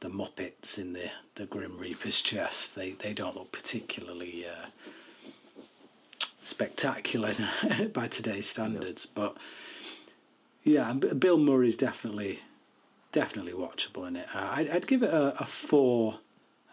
[0.00, 2.74] the Muppets in the the Grim Reaper's chest.
[2.74, 4.66] They they don't look particularly uh,
[6.42, 7.32] spectacular
[7.94, 9.22] by today's standards, no.
[9.22, 9.36] but
[10.64, 12.40] yeah, Bill Murray's definitely
[13.14, 14.26] definitely watchable in it.
[14.34, 16.18] Uh, I'd, I'd, give it a, a, four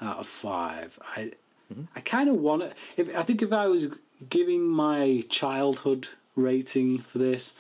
[0.02, 0.98] out of five.
[1.16, 1.32] I
[1.72, 1.84] mm-hmm.
[1.96, 2.74] I kind of want it.
[2.98, 3.96] If I think if I was
[4.30, 7.54] giving my childhood rating for this,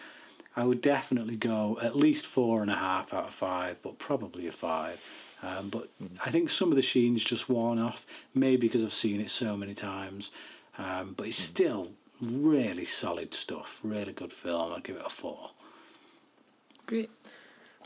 [0.55, 4.47] I would definitely go at least four and a half out of five, but probably
[4.47, 4.99] a five.
[5.43, 6.15] Um, but mm-hmm.
[6.25, 9.55] I think some of the sheen's just worn off, maybe because I've seen it so
[9.55, 10.31] many times.
[10.79, 11.53] Um, but it's mm-hmm.
[11.53, 13.79] still really solid stuff.
[13.83, 14.73] Really good film.
[14.73, 15.51] I'd give it a four.
[16.87, 17.09] Great.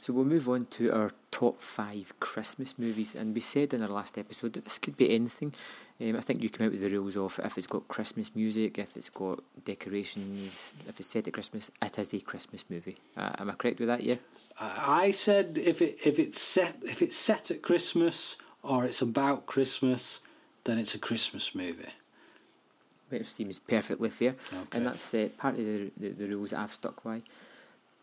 [0.02, 3.90] So we'll move on to our top five Christmas movies, and we said in our
[3.90, 5.54] last episode that this could be anything.
[6.00, 8.78] Um, I think you come out with the rules of if it's got Christmas music,
[8.78, 12.98] if it's got decorations, if it's set at Christmas, it is a Christmas movie.
[13.18, 14.04] Uh, am I correct with that?
[14.04, 14.16] Yeah.
[14.60, 19.46] I said if it if it's set if it's set at Christmas or it's about
[19.46, 20.22] Christmas,
[20.64, 21.94] then it's a Christmas movie.
[23.10, 24.78] Which seems perfectly fair, okay.
[24.78, 27.22] and that's uh, part of the, the, the rules that I've stuck by.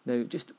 [0.04, 0.52] Now, just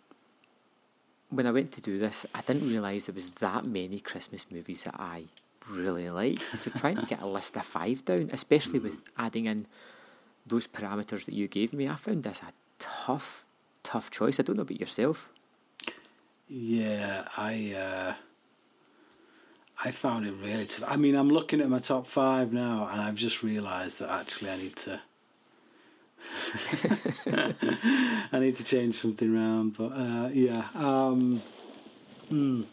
[1.36, 4.84] when I went to do this, I didn't realise there was that many Christmas movies
[4.84, 5.26] that I
[5.70, 6.44] really liked.
[6.58, 9.66] So trying to get a list of five down, especially with adding in
[10.46, 13.46] those parameters that you gave me, I found this a tough,
[13.82, 14.40] tough choice.
[14.40, 15.30] I don't know about yourself.
[16.48, 18.14] Yeah, I uh,
[19.84, 20.88] I found it really tough.
[20.88, 24.52] I mean, I'm looking at my top five now, and I've just realised that actually
[24.52, 25.02] I need to
[28.32, 31.42] I need to change something around, but uh, yeah, um,
[32.32, 32.66] mm,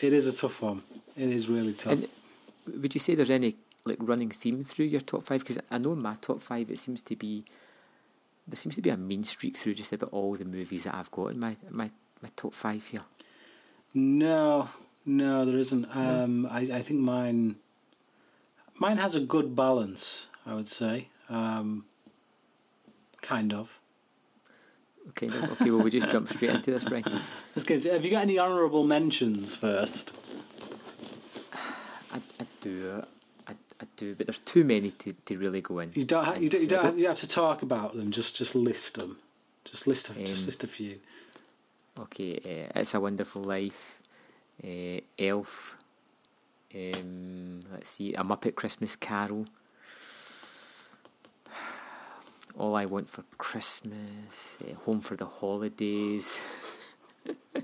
[0.00, 0.82] it is a tough one.
[1.16, 1.92] It is really tough.
[1.92, 2.08] And
[2.80, 3.54] would you say there's any
[3.84, 5.40] like running theme through your top five?
[5.40, 7.44] Because I know my top five, it seems to be
[8.46, 11.10] there seems to be a mean streak through just about all the movies that I've
[11.10, 11.90] got in my my,
[12.22, 13.04] my top five here.
[13.94, 14.68] No,
[15.06, 15.86] no, there isn't.
[15.94, 17.56] Um, I I think mine
[18.78, 20.26] mine has a good balance.
[20.46, 21.08] I would say.
[21.30, 21.86] Um,
[23.24, 23.80] Kind of.
[25.08, 25.70] Okay, no, okay.
[25.70, 27.04] Well, we just jump straight into this, Brian.
[27.54, 27.82] That's good.
[27.84, 30.12] Have you got any honourable mentions first?
[32.12, 33.02] I, I do.
[33.48, 35.92] I, I do, but there's too many to, to really go in.
[35.94, 36.24] You don't.
[36.26, 36.60] Ha- you don't.
[36.60, 38.10] You don't, don't have, you have to talk about them.
[38.10, 39.16] Just just list them.
[39.64, 40.10] Just list.
[40.10, 40.98] Um, just list a few.
[41.98, 42.36] Okay,
[42.74, 44.02] uh, it's a wonderful life.
[44.62, 45.78] Uh, Elf.
[46.74, 49.46] Um, let's see, a Muppet Christmas Carol.
[52.56, 56.38] All I Want for Christmas, uh, Home for the Holidays.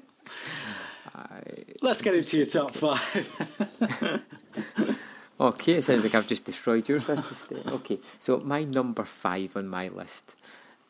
[1.15, 1.43] I,
[1.81, 4.25] Let's get into your top five.
[5.41, 7.09] okay, it sounds like I've just destroyed yours.
[7.09, 8.01] Let's just uh, okay.
[8.19, 10.35] So my number five on my list,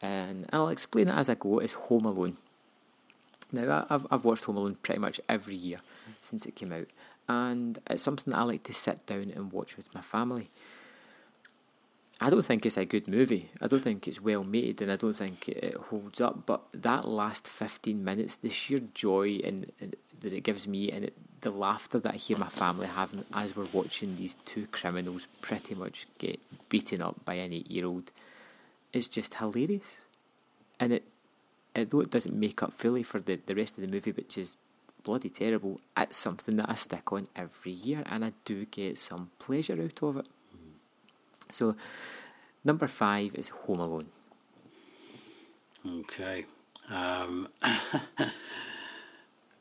[0.00, 2.38] and I'll explain it as I go, is Home Alone.
[3.52, 5.80] Now I've I've watched Home Alone pretty much every year
[6.22, 6.86] since it came out,
[7.28, 10.48] and it's something that I like to sit down and watch with my family.
[12.22, 13.50] I don't think it's a good movie.
[13.62, 16.44] I don't think it's well made, and I don't think it holds up.
[16.44, 21.06] But that last fifteen minutes, the sheer joy and, and that it gives me, and
[21.06, 25.28] it, the laughter that I hear my family having as we're watching these two criminals
[25.40, 28.12] pretty much get beaten up by an eight-year-old,
[28.92, 30.04] is just hilarious.
[30.78, 31.04] And it,
[31.74, 34.58] although it doesn't make up fully for the, the rest of the movie, which is
[35.02, 39.30] bloody terrible, it's something that I stick on every year, and I do get some
[39.38, 40.26] pleasure out of it.
[41.52, 41.76] So,
[42.64, 44.06] number five is Home Alone.
[45.86, 46.46] Okay.
[46.90, 47.48] Um,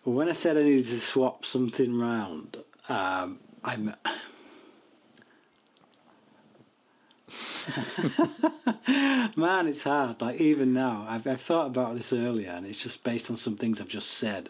[0.04, 3.96] when I said I needed to swap something round, um, I'm.
[9.38, 10.22] Man, it's hard.
[10.22, 13.56] Like even now, I've, I've thought about this earlier, and it's just based on some
[13.56, 14.50] things I've just said.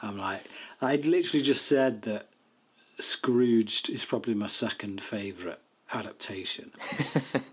[0.00, 0.42] I'm like,
[0.80, 2.28] I'd literally just said that
[2.98, 5.58] Scrooged is probably my second favourite
[5.94, 6.66] adaptation.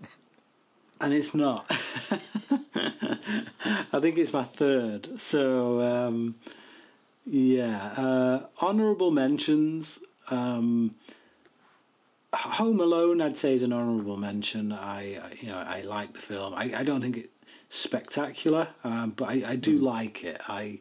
[1.00, 1.66] and it's not.
[3.92, 5.20] I think it's my third.
[5.20, 6.36] So, um,
[7.24, 7.92] yeah.
[7.96, 9.98] Uh, honourable mentions.
[10.28, 10.94] Um,
[12.34, 14.72] Home Alone, I'd say, is an honourable mention.
[14.72, 16.54] I, you know, I like the film.
[16.54, 17.28] I, I don't think it's
[17.68, 20.40] spectacular, um, but I, I do like it.
[20.48, 20.80] I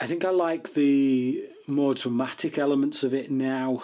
[0.00, 3.82] I think I like the more dramatic elements of it now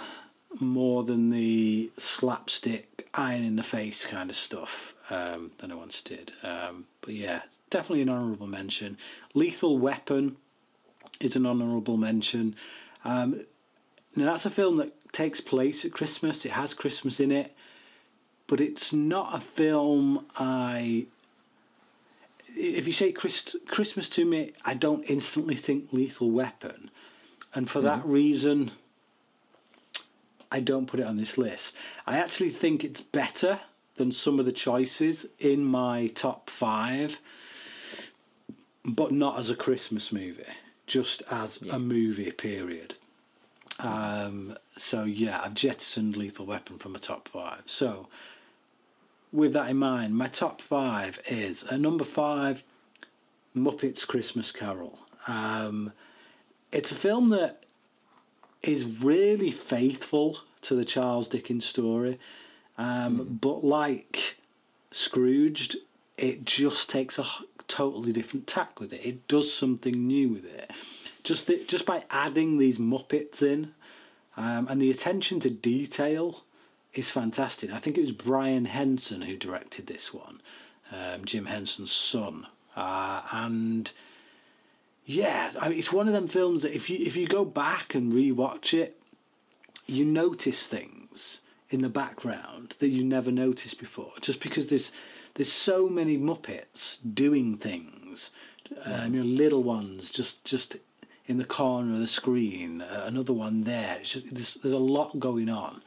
[0.58, 6.00] more than the slapstick iron in the face kind of stuff um, than I once
[6.00, 6.32] did.
[6.42, 8.98] Um, but yeah, definitely an honourable mention.
[9.34, 10.36] Lethal Weapon
[11.20, 12.56] is an honourable mention.
[13.04, 13.44] Um,
[14.16, 16.44] now that's a film that takes place at Christmas.
[16.44, 17.54] It has Christmas in it,
[18.46, 21.06] but it's not a film I.
[22.56, 26.90] If you say Christ, Christmas to me, I don't instantly think Lethal Weapon,
[27.54, 28.72] and for that reason,
[30.52, 31.74] I don't put it on this list.
[32.06, 33.60] I actually think it's better
[33.96, 37.18] than some of the choices in my top five,
[38.84, 40.42] but not as a Christmas movie,
[40.86, 41.76] just as Yeah.
[41.76, 42.94] a movie, period.
[43.78, 47.62] Um, so, yeah, I've jettisoned Lethal Weapon from my top five.
[47.66, 48.08] So,
[49.32, 52.64] with that in mind, my top five is at number five,
[53.56, 54.98] Muppets Christmas Carol.
[55.26, 55.92] Um,
[56.72, 57.64] it's a film that
[58.62, 62.18] is really faithful to the Charles Dickens story,
[62.76, 64.38] um, but like
[64.90, 65.76] Scrooged,
[66.16, 67.24] it just takes a
[67.68, 69.00] totally different tack with it.
[69.04, 70.70] It does something new with it.
[71.22, 73.72] Just the, just by adding these Muppets in,
[74.36, 76.44] um, and the attention to detail
[76.94, 77.70] is fantastic.
[77.70, 80.40] I think it was Brian Henson who directed this one,
[80.92, 82.46] um, Jim Henson's son,
[82.76, 83.92] uh, and
[85.10, 87.96] yeah, I mean, it's one of them films that if you if you go back
[87.96, 88.96] and rewatch it,
[89.86, 94.92] you notice things in the background that you never noticed before, just because there's
[95.34, 98.30] there's so many Muppets doing things,
[98.84, 100.76] um, you know, little ones just just
[101.26, 103.98] in the corner of the screen, uh, another one there.
[104.02, 105.82] Just, there's, there's a lot going on,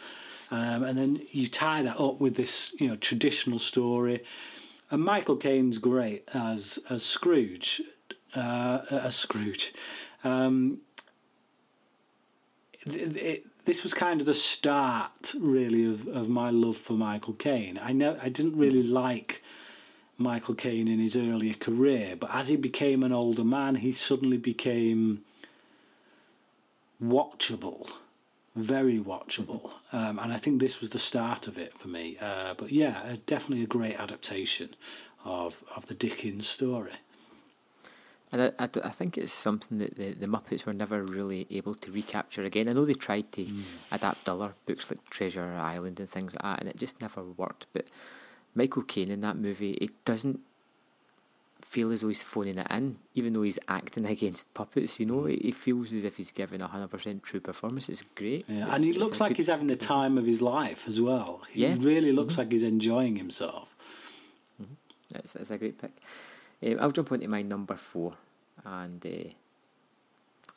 [0.52, 4.22] um, and then you tie that up with this you know traditional story.
[4.92, 7.82] And Michael Caine's great as as Scrooge,
[8.36, 9.74] uh, Scrooge.
[10.24, 10.80] Um,
[12.86, 17.80] this was kind of the start, really, of, of my love for Michael Caine.
[17.82, 19.42] I know I didn't really like
[20.18, 24.38] Michael Caine in his earlier career, but as he became an older man, he suddenly
[24.38, 25.24] became
[27.02, 27.90] watchable,
[28.56, 32.18] very watchable, um, and I think this was the start of it for me.
[32.22, 34.76] Uh, but yeah, uh, definitely a great adaptation
[35.26, 36.94] of of the Dickens story.
[38.34, 41.76] And I, I, I think it's something that the, the Muppets were never really able
[41.76, 42.68] to recapture again.
[42.68, 43.62] I know they tried to mm.
[43.92, 47.68] adapt other books like Treasure Island and things like that, and it just never worked.
[47.74, 47.86] But
[48.56, 50.40] Michael Caine in that movie, it doesn't
[51.62, 55.00] feel as though he's phoning it in, even though he's acting against puppets.
[55.00, 57.88] You know, it, it feels as if he's giving a hundred percent true performance.
[57.88, 58.46] It's great.
[58.50, 61.00] Yeah, It's- and he looks like good- he's having the time of his life as
[61.00, 61.42] well.
[61.52, 61.76] He Yeah.
[61.80, 62.42] really looks mm-hmm.
[62.42, 63.68] like he's enjoying himself.
[64.60, 65.18] Mm-hmm.
[65.18, 65.92] It's, it's a great pick.
[66.66, 68.14] Um, I'll jump on to my number four,
[68.64, 69.30] and uh,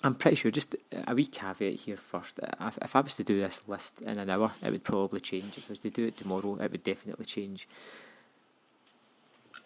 [0.02, 0.76] I'm pretty sure, just
[1.06, 2.38] a wee caveat here first.
[2.60, 5.58] If, if I was to do this list in an hour, it would probably change.
[5.58, 7.66] If I was to do it tomorrow, it would definitely change.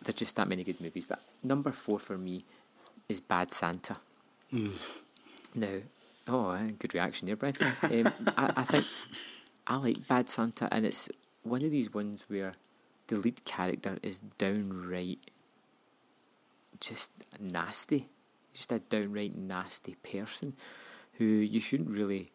[0.02, 1.04] There's just that many good movies.
[1.04, 2.44] But number four for me
[3.08, 3.96] is Bad Santa.
[5.54, 5.76] Now,
[6.28, 7.56] oh, eh, good reaction there, Brian.
[7.82, 8.84] Um, I, I think
[9.66, 11.08] I like Bad Santa, and it's
[11.42, 12.52] one of these ones where
[13.08, 15.18] the lead character is downright
[16.80, 18.08] just nasty.
[18.52, 20.54] Just a downright nasty person
[21.14, 22.30] who you shouldn't really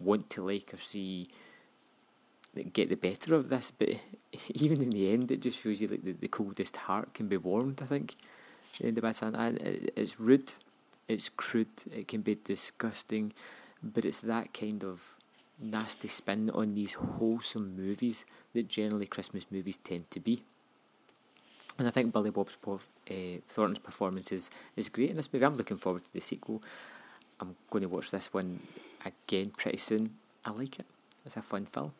[0.00, 1.28] want to like or see
[2.72, 3.88] get the better of this, but
[4.54, 7.36] even in the end, it just feels you like the, the coldest heart can be
[7.36, 7.80] warmed.
[7.82, 8.14] I think
[8.80, 9.16] in the Bad
[9.60, 10.52] it, it's rude,
[11.08, 13.32] it's crude, it can be disgusting,
[13.82, 15.16] but it's that kind of
[15.60, 20.42] nasty spin on these wholesome movies that generally Christmas movies tend to be.
[21.78, 23.14] And I think Billy Bob's uh,
[23.48, 25.44] Thornton's performance is, is great in this movie.
[25.44, 26.62] I'm looking forward to the sequel.
[27.40, 28.60] I'm going to watch this one
[29.04, 30.14] again pretty soon.
[30.44, 30.86] I like it.
[31.26, 31.92] It's a fun film.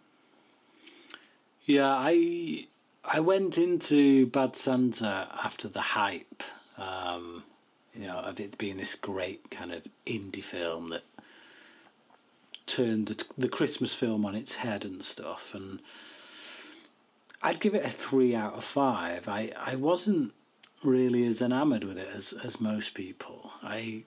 [1.64, 2.66] Yeah, I
[3.05, 6.43] I went into Bad Santa after the hype,
[6.79, 7.43] um,
[7.95, 11.05] you know, of it being this great kind of indie film that
[12.66, 15.55] turned the, the Christmas film on its head and stuff.
[15.55, 15.81] And
[17.45, 19.28] I'd give it a three out of five.
[19.28, 20.32] I, I wasn't
[20.82, 23.53] really as enamoured with it as, as most people.
[23.62, 24.05] I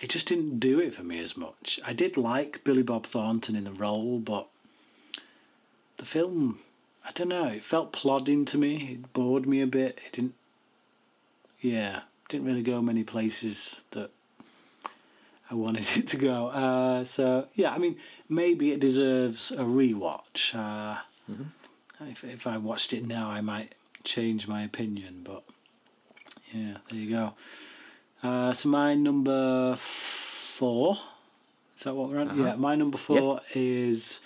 [0.00, 1.80] it just didn't do it for me as much.
[1.84, 4.46] I did like Billy Bob Thornton in the role, but
[5.98, 6.60] the film,
[7.04, 8.92] I don't know, it felt plodding to me.
[8.92, 10.00] It bored me a bit.
[10.06, 10.34] It didn't,
[11.60, 14.10] yeah, didn't really go many places that
[15.50, 16.46] I wanted it to go.
[16.48, 17.96] Uh, so yeah, I mean,
[18.28, 20.54] maybe it deserves a rewatch.
[20.54, 21.00] Uh,
[22.08, 23.74] if if I watched it now, I might
[24.04, 25.42] change my opinion, but
[26.52, 27.34] yeah, there you go.
[28.22, 30.98] Uh, so my number four.
[31.76, 32.28] Is that what we're on?
[32.28, 32.44] Uh-huh.
[32.44, 34.20] Yeah, my number four is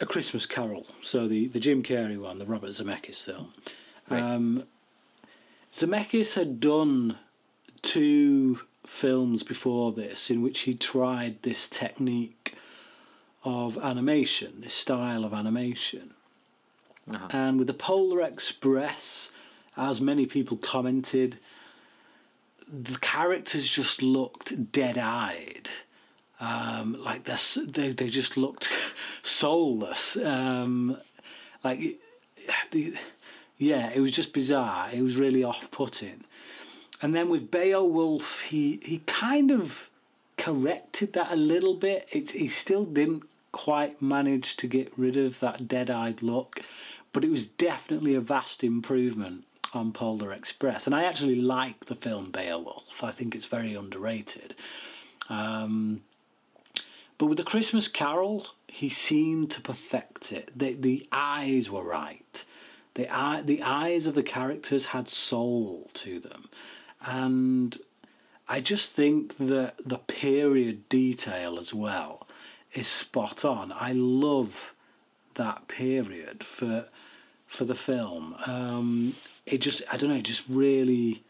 [0.00, 0.86] A Christmas Carol.
[1.02, 3.52] So the, the Jim Carrey one, the Robert Zemeckis film.
[4.08, 4.64] Um,
[5.72, 7.18] Zemeckis had done
[7.82, 12.54] two films before this in which he tried this technique
[13.44, 16.14] of animation, this style of animation.
[17.10, 17.28] Uh-huh.
[17.30, 19.30] And with the Polar Express,
[19.76, 21.38] as many people commented,
[22.68, 25.70] the characters just looked dead-eyed.
[26.38, 28.68] Um, like they they just looked
[29.22, 30.16] soulless.
[30.16, 30.98] Um,
[31.64, 31.98] like
[33.58, 34.88] yeah, it was just bizarre.
[34.92, 36.24] It was really off-putting.
[37.00, 39.88] And then with Beowulf, he he kind of
[40.36, 42.06] corrected that a little bit.
[42.12, 46.60] It, he still didn't quite manage to get rid of that dead-eyed look,
[47.16, 50.84] but it was definitely a vast improvement on Polar Express.
[50.84, 53.02] And I actually like the film Beowulf.
[53.02, 54.54] I think it's very underrated.
[55.30, 56.02] Um,
[57.16, 60.50] but with the Christmas Carol, he seemed to perfect it.
[60.54, 62.44] The the eyes were right.
[62.92, 66.50] The eye, the eyes of the characters had soul to them,
[67.00, 67.78] and
[68.46, 72.28] I just think that the period detail as well
[72.74, 73.72] is spot on.
[73.72, 74.74] I love
[75.36, 76.86] that period for
[77.46, 78.36] for the film.
[78.46, 79.14] Um,
[79.46, 80.16] it just I don't know.
[80.16, 81.22] It just really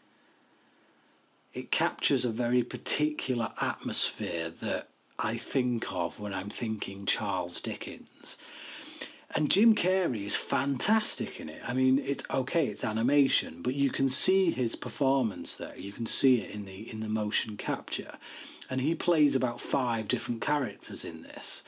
[1.53, 8.37] it captures a very particular atmosphere that I think of when I'm thinking Charles Dickens.
[9.31, 11.61] And Jim Carrey is fantastic in it.
[11.67, 15.77] I mean, it's okay, it's animation, but you can see his performance there.
[15.77, 18.17] You can see it in the in the motion capture,
[18.69, 21.63] and he plays about five different characters in this.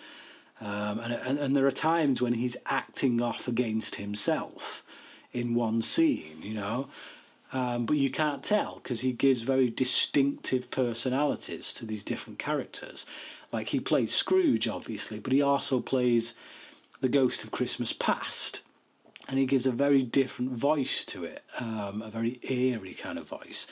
[0.61, 4.83] Um, and, and and there are times when he's acting off against himself
[5.31, 6.89] in one scene, you know.
[7.51, 13.05] Um, but you can't tell because he gives very distinctive personalities to these different characters.
[13.51, 16.33] Like he plays Scrooge, obviously, but he also plays
[16.99, 18.61] the Ghost of Christmas Past,
[19.27, 23.27] and he gives a very different voice to it, um, a very eerie kind of
[23.27, 23.65] voice.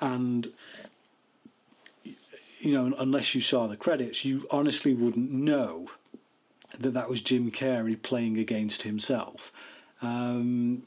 [0.00, 0.48] And
[2.60, 5.88] you know, unless you saw the credits, you honestly wouldn't know
[6.78, 9.52] that that was Jim Carrey playing against himself.
[10.02, 10.84] Um,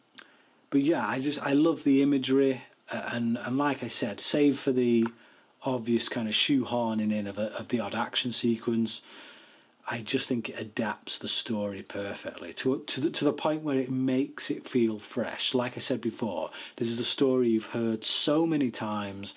[0.70, 4.58] but yeah, I just I love the imagery, uh, and and like I said, save
[4.58, 5.06] for the
[5.66, 9.02] obvious kind of shoehorning in of a, of the odd action sequence,
[9.90, 13.78] I just think it adapts the story perfectly to to the, to the point where
[13.78, 15.54] it makes it feel fresh.
[15.54, 19.36] Like I said before, this is a story you've heard so many times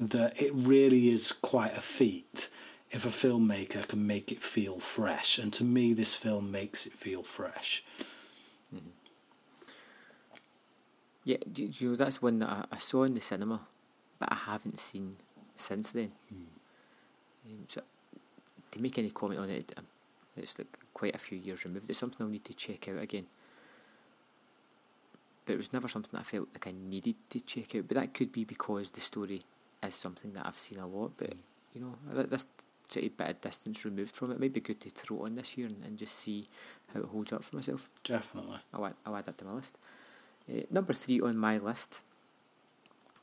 [0.00, 2.48] that it really is quite a feat
[2.90, 5.38] if a filmmaker can make it feel fresh.
[5.38, 7.84] And to me, this film makes it feel fresh.
[11.28, 13.60] Yeah, do, you know that's one that I, I saw in the cinema,
[14.18, 15.16] but I haven't seen
[15.54, 16.12] since then.
[16.30, 16.46] Um,
[17.68, 17.82] so,
[18.70, 19.84] to make any comment on it, um,
[20.38, 21.90] it's like quite a few years removed.
[21.90, 23.26] It's something I'll need to check out again.
[25.44, 27.88] But it was never something that I felt like I needed to check out.
[27.88, 29.42] But that could be because the story
[29.82, 31.12] is something that I've seen a lot.
[31.18, 31.34] But
[31.74, 32.46] you know, th- this
[32.96, 35.56] of bit of distance removed from it, it might be good to throw on this
[35.56, 36.46] year and, and just see
[36.92, 37.88] how it holds up for myself.
[38.04, 38.58] Definitely.
[38.72, 39.76] I'll add, I'll add that to my list.
[40.50, 42.00] Uh, number three on my list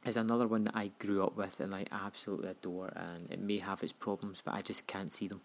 [0.06, 3.58] is another one that I grew up with and I absolutely adore, and it may
[3.58, 5.42] have its problems, but I just can't see them.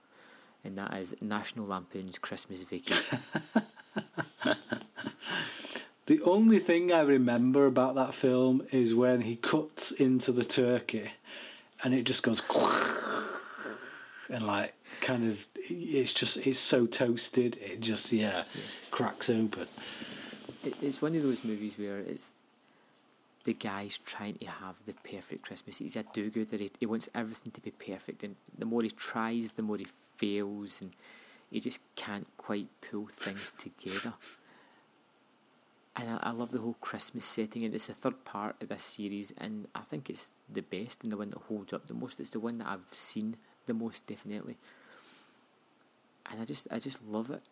[0.62, 3.18] And that is National Lampoon's Christmas Vacation.
[6.10, 11.12] The only thing I remember about that film is when he cuts into the turkey
[11.84, 12.40] and it just goes
[14.30, 18.44] and like kind of it's just it's so toasted it just yeah,
[18.90, 19.66] cracks open
[20.62, 22.32] it's one of those movies where it's
[23.44, 25.78] the guy's trying to have the perfect Christmas.
[25.78, 26.58] He's a do-gooder.
[26.58, 29.86] He, he wants everything to be perfect, and the more he tries, the more he
[30.16, 30.92] fails, and
[31.50, 34.14] he just can't quite pull things together.
[35.96, 38.82] And I, I love the whole Christmas setting, and it's the third part of this
[38.82, 42.20] series, and I think it's the best and the one that holds up the most.
[42.20, 43.36] It's the one that I've seen
[43.70, 44.56] the most, definitely.
[46.30, 47.42] And I just, I just love it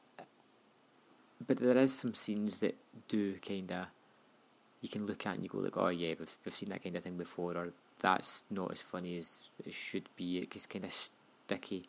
[1.47, 3.87] but there is some scenes that do kind of
[4.81, 6.97] you can look at and you go like, oh yeah, we've we've seen that kind
[6.97, 10.39] of thing before, or that's not as funny as it should be.
[10.39, 11.85] It's kind of sticky.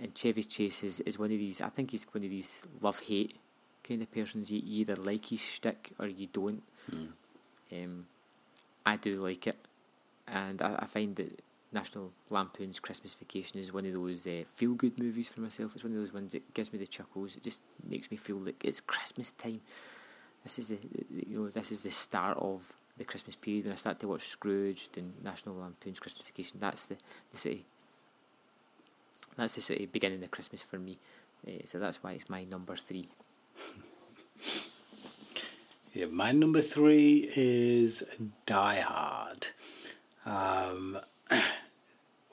[0.00, 1.60] And Chevy Chase is, is one of these.
[1.60, 3.36] I think he's one of these love hate
[3.82, 4.50] kind of persons.
[4.50, 6.62] You, either like his shtick or you don't.
[7.72, 8.06] Um,
[8.86, 9.56] I do like it,
[10.26, 11.42] and I, I find that
[11.72, 15.74] National Lampoon's Christmas Vacation is one of those uh, feel good movies for myself.
[15.74, 17.36] It's one of those ones that gives me the chuckles.
[17.36, 19.60] It just makes me feel like it's Christmas time.
[20.44, 20.78] this is the,
[21.10, 24.28] you know this is the start of the Christmas period when I start to watch
[24.28, 26.58] Scrooge and National Lampoon's Christmas Vacation.
[26.60, 26.96] That's the
[27.32, 27.60] the
[29.36, 30.98] that's the sort of beginning of Christmas for me.
[31.46, 33.06] Uh, so that's why it's my number three.
[35.94, 38.04] Yeah, my number three is
[38.46, 39.48] Die Hard.
[40.26, 40.98] Um,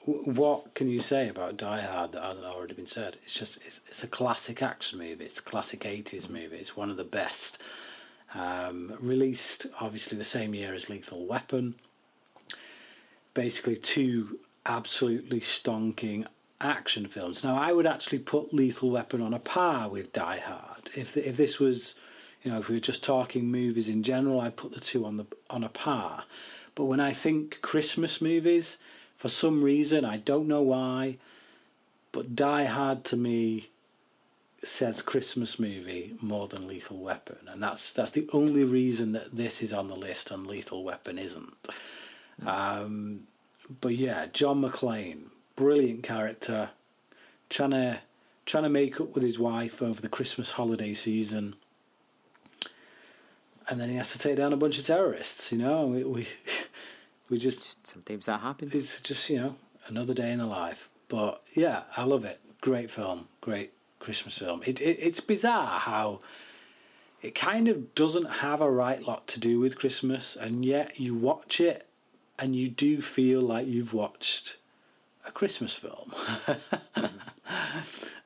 [0.06, 3.16] what can you say about Die Hard that hasn't already been said?
[3.24, 5.24] It's just it's, it's a classic action movie.
[5.24, 6.56] It's a classic eighties movie.
[6.56, 7.58] It's one of the best.
[8.34, 11.74] Um, released obviously the same year as Lethal Weapon.
[13.34, 16.26] Basically, two absolutely stonking
[16.60, 17.44] action films.
[17.44, 20.90] Now, I would actually put Lethal Weapon on a par with Die Hard.
[20.94, 21.94] If if this was,
[22.42, 25.16] you know, if we were just talking movies in general, I'd put the two on
[25.16, 26.24] the on a par.
[26.76, 28.76] But when I think Christmas movies,
[29.16, 31.18] for some reason I don't know why,
[32.12, 33.68] but Die Hard to me
[34.62, 39.62] says Christmas movie more than Lethal Weapon, and that's that's the only reason that this
[39.62, 41.52] is on the list and Lethal Weapon isn't.
[42.44, 43.26] Um,
[43.80, 46.70] but yeah, John McClane, brilliant character,
[47.48, 48.00] trying to
[48.44, 51.56] trying to make up with his wife over the Christmas holiday season,
[53.68, 55.52] and then he has to take down a bunch of terrorists.
[55.52, 56.28] You know, we we,
[57.30, 58.74] we just Just sometimes that happens.
[58.74, 59.56] it's just you know
[59.86, 60.88] another day in the life.
[61.08, 62.40] But yeah, I love it.
[62.60, 64.62] Great film, great Christmas film.
[64.66, 66.20] It, it it's bizarre how
[67.22, 71.14] it kind of doesn't have a right lot to do with Christmas, and yet you
[71.14, 71.86] watch it
[72.38, 74.56] and you do feel like you've watched
[75.26, 76.12] a Christmas film.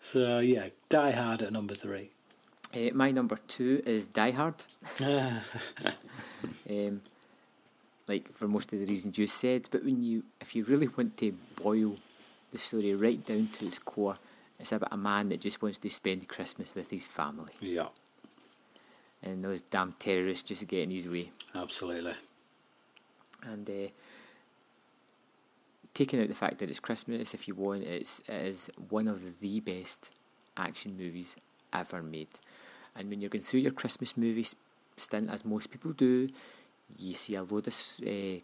[0.00, 2.10] so yeah, Die Hard at number three.
[2.74, 4.54] Uh, my number two is Die Hard.
[5.00, 5.40] um,
[8.10, 11.16] like for most of the reasons you said, but when you, if you really want
[11.18, 11.32] to
[11.62, 11.96] boil
[12.50, 14.18] the story right down to its core,
[14.58, 17.88] it's about a man that just wants to spend Christmas with his family, Yeah,
[19.22, 21.30] and those damn terrorists just get in his way.
[21.54, 22.14] absolutely.
[23.42, 23.88] And uh,
[25.94, 29.40] taking out the fact that it's Christmas, if you want, it's it is one of
[29.40, 30.12] the best
[30.56, 31.36] action movies
[31.72, 32.28] ever made.
[32.96, 34.46] And when you're going through your Christmas movie
[34.96, 36.28] stint, as most people do,
[36.98, 37.74] you see a load of
[38.06, 38.40] uh,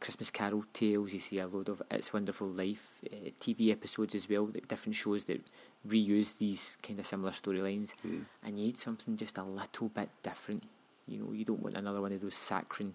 [0.00, 1.12] Christmas Carol tales.
[1.12, 4.94] You see a load of It's Wonderful Life uh, TV episodes as well, like different
[4.94, 5.40] shows that
[5.86, 7.92] reuse these kind of similar storylines.
[8.44, 10.64] And you need something just a little bit different.
[11.08, 12.94] You know, you don't want another one of those saccharine,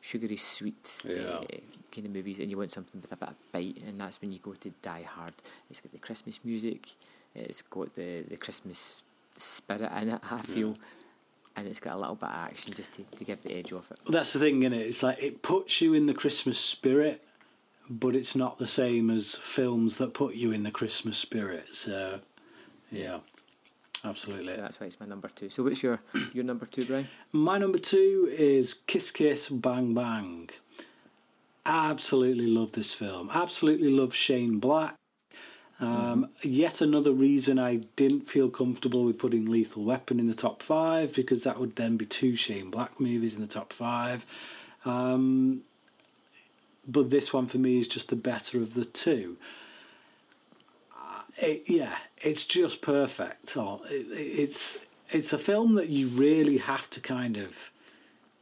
[0.00, 1.12] sugary sweet Yeah.
[1.38, 1.44] uh,
[1.92, 4.30] kind of movies, and you want something with a bit of bite, and that's when
[4.32, 5.34] you go to Die Hard.
[5.68, 6.90] It's got the Christmas music,
[7.34, 9.02] it's got the, the Christmas
[9.36, 10.76] spirit in it, I feel,
[11.56, 13.90] and it's got a little bit of action just to, to give the edge off
[13.90, 13.98] it.
[14.08, 14.76] That's the thing, is it?
[14.76, 17.22] It's like it puts you in the Christmas spirit,
[17.88, 21.68] but it's not the same as films that put you in the Christmas spirit.
[21.68, 22.20] So,
[22.90, 23.18] yeah,
[24.04, 24.54] absolutely.
[24.54, 25.50] So that's why it's my number two.
[25.50, 26.00] So what's your
[26.32, 27.08] your number two, Brian?
[27.32, 30.50] My number two is Kiss Kiss Bang Bang.
[31.66, 33.30] Absolutely love this film.
[33.32, 34.99] Absolutely love Shane Black.
[35.80, 40.62] Um, Yet another reason I didn't feel comfortable with putting Lethal Weapon in the top
[40.62, 44.26] five because that would then be two Shane Black movies in the top five.
[44.84, 45.62] Um,
[46.86, 49.36] but this one for me is just the better of the two.
[50.94, 53.56] Uh, it, yeah, it's just perfect.
[53.56, 54.78] Oh, it, it's
[55.10, 57.54] it's a film that you really have to kind of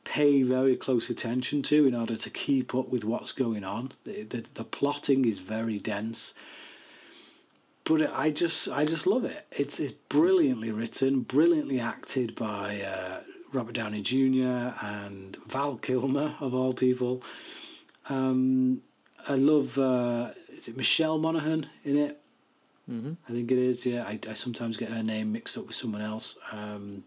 [0.04, 3.92] pay very close attention to in order to keep up with what's going on.
[4.04, 6.32] The the, the plotting is very dense,
[7.88, 9.46] but I just I just love it.
[9.50, 14.76] It's it's brilliantly written, brilliantly acted by uh, Robert Downey Jr.
[14.84, 17.22] and Val Kilmer of all people.
[18.10, 18.82] Um,
[19.26, 22.20] I love uh, is it Michelle Monaghan in it.
[22.90, 23.12] Mm-hmm.
[23.26, 23.86] I think it is.
[23.86, 26.36] Yeah, I, I sometimes get her name mixed up with someone else.
[26.52, 27.04] Um,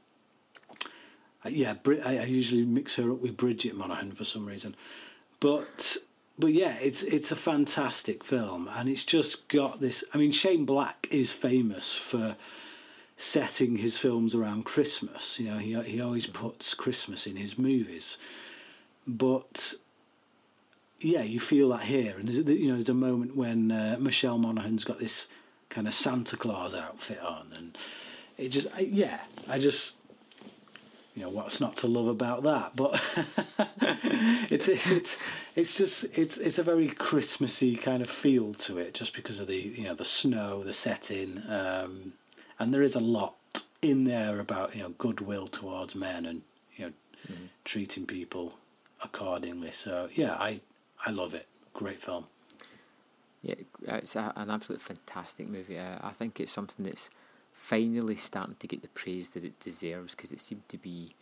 [1.46, 1.76] uh, yeah,
[2.06, 4.76] I usually mix her up with Bridget Moynahan for some reason,
[5.40, 5.98] but
[6.42, 10.04] but yeah, it's it's a fantastic film, and it's just got this.
[10.14, 12.36] I mean, Shane Black is famous for
[13.16, 15.40] setting his films around Christmas.
[15.40, 18.18] You know, he he always puts Christmas in his movies,
[19.08, 19.76] but
[21.00, 24.40] yeah, you feel that here, and there's you know there's a moment when uh, Michelle
[24.40, 25.28] Monaghan's got this
[25.70, 27.78] kind of Santa Claus outfit on, and
[28.40, 29.96] it just I, yeah, I just
[31.16, 32.94] you know what's not to love about that, but
[34.50, 35.18] it's it's it's
[35.56, 39.48] it's just it's it's a very Christmassy kind of feel to it, just because of
[39.48, 42.14] the you know the snow, the setting, um,
[42.60, 43.36] and there is a lot
[43.82, 46.42] in there about you know goodwill towards men and
[46.76, 48.54] you know treating people
[49.04, 49.72] accordingly.
[49.72, 50.62] So yeah, I
[51.06, 51.48] I love it.
[51.74, 52.26] Great film.
[53.42, 53.56] Yeah,
[53.88, 55.80] it's a, an absolute fantastic movie.
[55.80, 57.10] Uh, I think it's something that's
[57.54, 61.16] finally starting to get the praise that it deserves because it seemed to be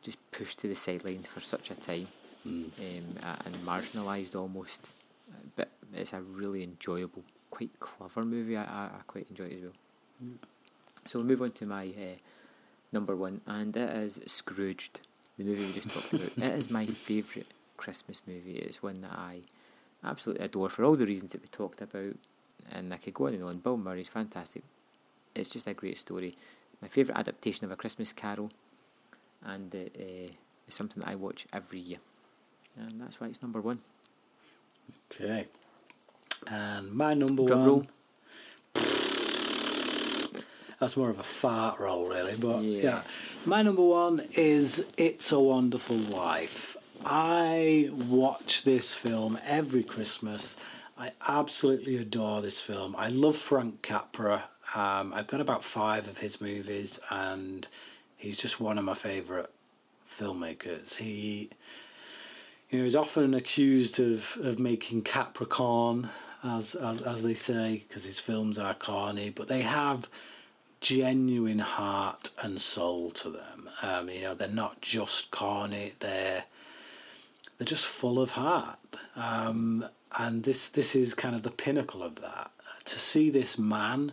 [0.00, 2.06] just pushed to the sidelines for such a time
[2.46, 2.72] um,
[3.22, 4.92] uh, and marginalised almost.
[5.30, 8.56] Uh, But it's a really enjoyable, quite clever movie.
[8.56, 9.78] I, I, I quite enjoy it as well.
[11.06, 12.18] So we'll move on to my uh,
[12.92, 15.00] number one, and it is Scrooged,
[15.38, 16.36] the movie we just talked about.
[16.36, 18.56] It is my favourite Christmas movie.
[18.56, 19.40] It's one that I
[20.04, 22.16] absolutely adore for all the reasons that we talked about,
[22.70, 23.58] and I could go on and on.
[23.58, 24.62] Bill Murray's fantastic.
[25.34, 26.34] It's just a great story.
[26.82, 28.50] My favourite adaptation of A Christmas Carol,
[29.42, 31.98] and uh, is something that I watch every year,
[32.76, 33.78] and that's why it's number one.
[35.12, 35.46] Okay.
[36.46, 37.68] And my number Drum one.
[37.68, 37.86] roll.
[40.78, 42.34] That's more of a fart roll, really.
[42.38, 42.82] But Yeah.
[42.82, 43.02] yeah.
[43.44, 46.76] My number one is It's a Wonderful Life.
[47.04, 50.56] I watch this film every Christmas.
[50.96, 52.94] I absolutely adore this film.
[52.96, 54.44] I love Frank Capra.
[54.74, 57.66] Um, I've got about five of his movies, and
[58.16, 59.48] he's just one of my favourite
[60.18, 60.96] filmmakers.
[60.96, 61.50] He
[62.70, 66.08] you know, he's often accused of, of making Capra-corn,
[66.42, 70.08] as as as they say, because his films are corny, but they have
[70.80, 73.68] genuine heart and soul to them.
[73.82, 76.44] Um, you know, they're not just corny; they're
[77.58, 78.78] they're just full of heart.
[79.16, 79.84] Um,
[80.18, 82.52] and this this is kind of the pinnacle of that.
[82.86, 84.12] To see this man,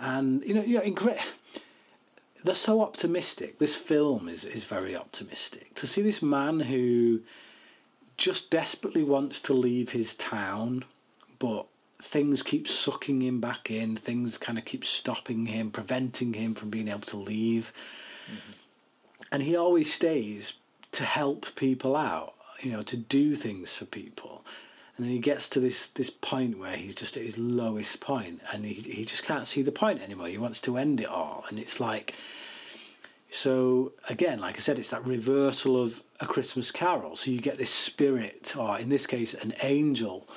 [0.00, 1.16] and you know, you know,
[2.42, 3.58] they're so optimistic.
[3.58, 5.74] This film is, is very optimistic.
[5.74, 7.20] To see this man who
[8.16, 10.84] just desperately wants to leave his town,
[11.38, 11.66] but
[12.00, 16.70] things keep sucking him back in, things kind of keep stopping him, preventing him from
[16.70, 17.72] being able to leave.
[18.26, 18.52] Mm-hmm.
[19.32, 20.54] And he always stays
[20.92, 24.44] to help people out, you know, to do things for people.
[24.96, 28.40] And then he gets to this, this point where he's just at his lowest point
[28.52, 30.28] and he, he just can't see the point anymore.
[30.28, 31.44] He wants to end it all.
[31.48, 32.14] And it's like,
[33.30, 37.16] so again, like I said, it's that reversal of a Christmas Carol.
[37.16, 40.28] So you get this spirit, or in this case, an angel,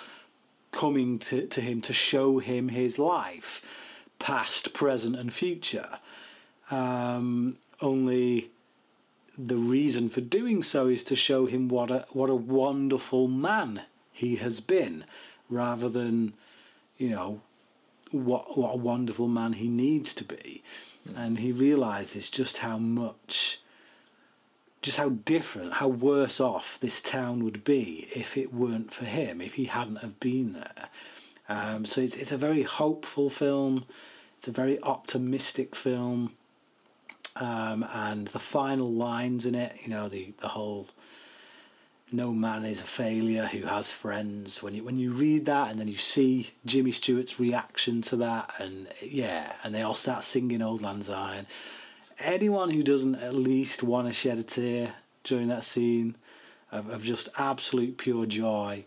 [0.72, 3.62] coming to, to him to show him his life,
[4.20, 6.00] past, present, and future.
[6.70, 8.52] Um, only
[9.38, 13.84] the reason for doing so is to show him what a what a wonderful man
[14.12, 15.06] he has been,
[15.50, 16.34] rather than,
[16.98, 17.42] you know,
[18.12, 20.62] what what a wonderful man he needs to be.
[21.16, 23.62] And he realizes just how much
[24.82, 29.42] just how different, how worse off this town would be if it weren't for him,
[29.42, 30.90] if he hadn't have been there.
[31.50, 33.86] Um, so it's it's a very hopeful film.
[34.38, 36.34] It's a very optimistic film,
[37.36, 40.88] um, and the final lines in it, you know, the the whole
[42.12, 45.80] "no man is a failure who has friends." When you when you read that, and
[45.80, 50.62] then you see Jimmy Stewart's reaction to that, and yeah, and they all start singing
[50.62, 51.48] "Auld Lang Syne."
[52.20, 56.16] Anyone who doesn't at least want to shed a tear during that scene
[56.72, 58.86] of, of just absolute pure joy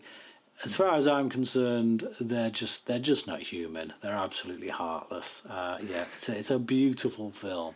[0.63, 3.93] as far as I'm concerned, they're just they're just not human.
[4.01, 5.43] They're absolutely heartless.
[5.45, 7.75] Uh, yeah, it's a, it's a beautiful film.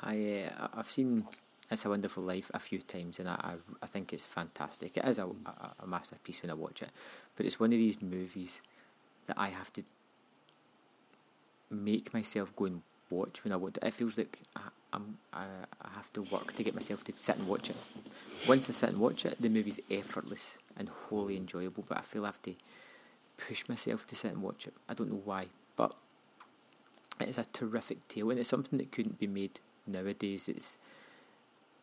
[0.00, 1.26] I uh, I've seen
[1.70, 4.96] It's a Wonderful Life a few times, and I I, think it's fantastic.
[4.96, 6.90] It is a, a a masterpiece when I watch it,
[7.36, 8.62] but it's one of these movies
[9.26, 9.82] that I have to
[11.70, 13.84] make myself go and watch when I want it.
[13.84, 14.60] It feels like I,
[14.92, 15.44] I'm I,
[15.82, 17.76] I have to work to get myself to sit and watch it.
[18.48, 21.84] Once I sit and watch it, the movie's effortless and wholly enjoyable.
[21.88, 22.54] But I feel I have to
[23.36, 24.74] push myself to sit and watch it.
[24.88, 25.46] I don't know why,
[25.76, 25.94] but
[27.20, 30.48] it's a terrific tale, and it's something that couldn't be made nowadays.
[30.48, 30.78] It's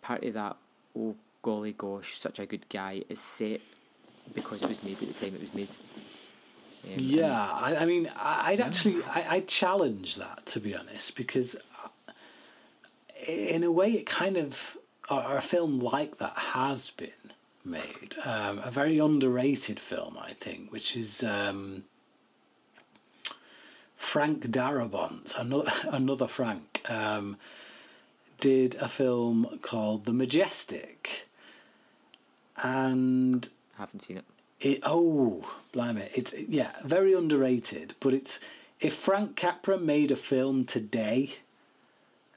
[0.01, 0.57] part of that.
[0.97, 3.61] Oh golly gosh, such a good guy is set
[4.33, 5.69] because it was made at the time it was made.
[6.85, 11.55] Yeah, I, I mean, I- I'd actually I, I challenge that to be honest, because
[13.27, 14.77] in a way, it kind of
[15.09, 17.09] or a film like that has been
[17.65, 18.15] made.
[18.25, 21.83] Um, a very underrated film, I think, which is um,
[23.95, 27.37] Frank Darabont, another another Frank, um,
[28.39, 31.27] did a film called The Majestic,
[32.61, 33.47] and
[33.77, 34.25] I haven't seen it.
[34.63, 36.07] It oh, blimey!
[36.15, 37.95] It's yeah, very underrated.
[37.99, 38.39] But it's
[38.79, 41.35] if Frank Capra made a film today,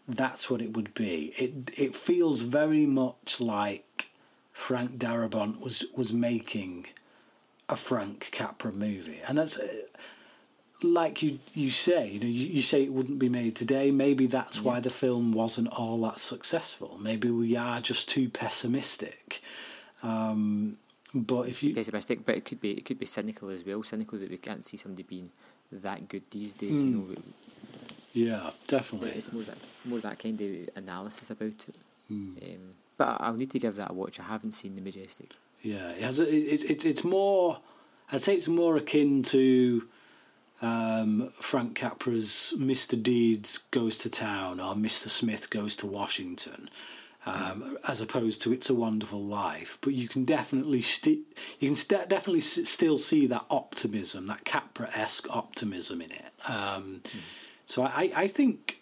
[0.09, 1.33] that's what it would be.
[1.39, 4.11] It it feels very much like
[4.53, 6.87] Frank Darabont was was making
[7.69, 9.69] a Frank Capra movie, and that's uh,
[10.83, 12.11] like you you say.
[12.11, 13.93] You know, you, you say it wouldn't be made today.
[13.93, 16.99] Maybe that's why the film wasn't all that successful.
[17.01, 19.41] Maybe we are just too pessimistic.
[20.03, 20.79] Um,
[21.23, 23.83] but if you pessimistic, but it could be it could be cynical as well.
[23.83, 25.31] Cynical that we can't see somebody being
[25.73, 26.79] that good these days.
[26.81, 26.87] Hmm.
[26.89, 27.15] You know,
[28.13, 29.11] Yeah, definitely.
[29.11, 31.77] it's more that more that kind of analysis about it.
[32.11, 34.19] Um, but I'll need to give that a watch.
[34.21, 35.35] I haven't seen the Majestic.
[35.63, 36.21] Yeah, it has.
[36.21, 37.61] a- It, it, it's more.
[38.13, 39.89] I'd say it's more akin to
[40.63, 43.01] um, Frank Capra's "Mr.
[43.03, 45.09] Deeds Goes to Town" or "Mr.
[45.09, 46.71] Smith Goes to Washington,"
[47.27, 51.25] um, as opposed to "It's a Wonderful Life." But you can definitely sti-
[51.61, 56.33] you can st- definitely s- still see that optimism, that Capra-esque optimism in it.
[56.49, 57.03] Um,
[57.67, 58.81] So I, I think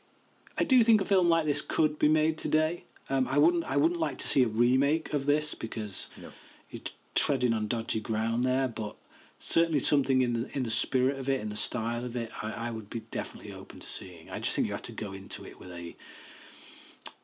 [0.59, 2.85] I do think a film like this could be made today.
[3.09, 6.31] Um, I wouldn't I wouldn't like to see a remake of this because No.
[6.71, 6.83] you're
[7.15, 8.97] treading on dodgy ground there, but
[9.39, 12.69] certainly something in the in the spirit of it, in the style of it, I,
[12.69, 14.29] I would be definitely open to seeing.
[14.31, 15.97] I just think you have to go into it with a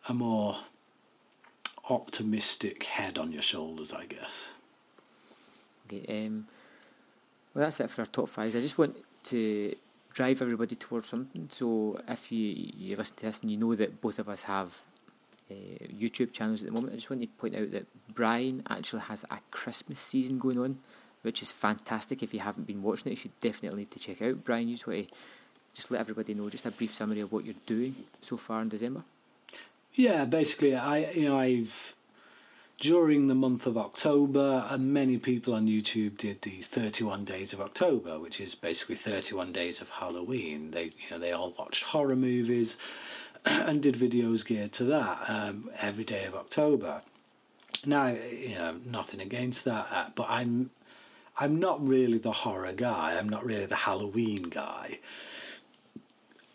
[0.08, 0.56] a more
[1.90, 4.48] optimistic head on your shoulders, I guess.
[5.86, 6.46] Okay, um,
[7.52, 8.54] well, that's it for our top fives.
[8.54, 9.74] I just want to
[10.14, 11.48] drive everybody towards something.
[11.50, 14.78] So if you you listen to this and you know that both of us have
[15.50, 15.54] uh,
[15.92, 19.24] YouTube channels at the moment, I just want to point out that Brian actually has
[19.30, 20.78] a Christmas season going on,
[21.22, 22.22] which is fantastic.
[22.22, 24.44] If you haven't been watching it, you should definitely need to check out.
[24.44, 25.14] Brian, you just want to
[25.74, 28.68] just let everybody know just a brief summary of what you're doing so far in
[28.68, 29.02] December.
[30.00, 31.94] Yeah, basically, I you know I've
[32.78, 37.60] during the month of October, and many people on YouTube did the 31 days of
[37.60, 40.70] October, which is basically 31 days of Halloween.
[40.70, 42.78] They you know they all watched horror movies
[43.44, 47.02] and did videos geared to that um, every day of October.
[47.84, 50.70] Now, you know, nothing against that, uh, but I'm
[51.36, 53.18] I'm not really the horror guy.
[53.18, 54.98] I'm not really the Halloween guy.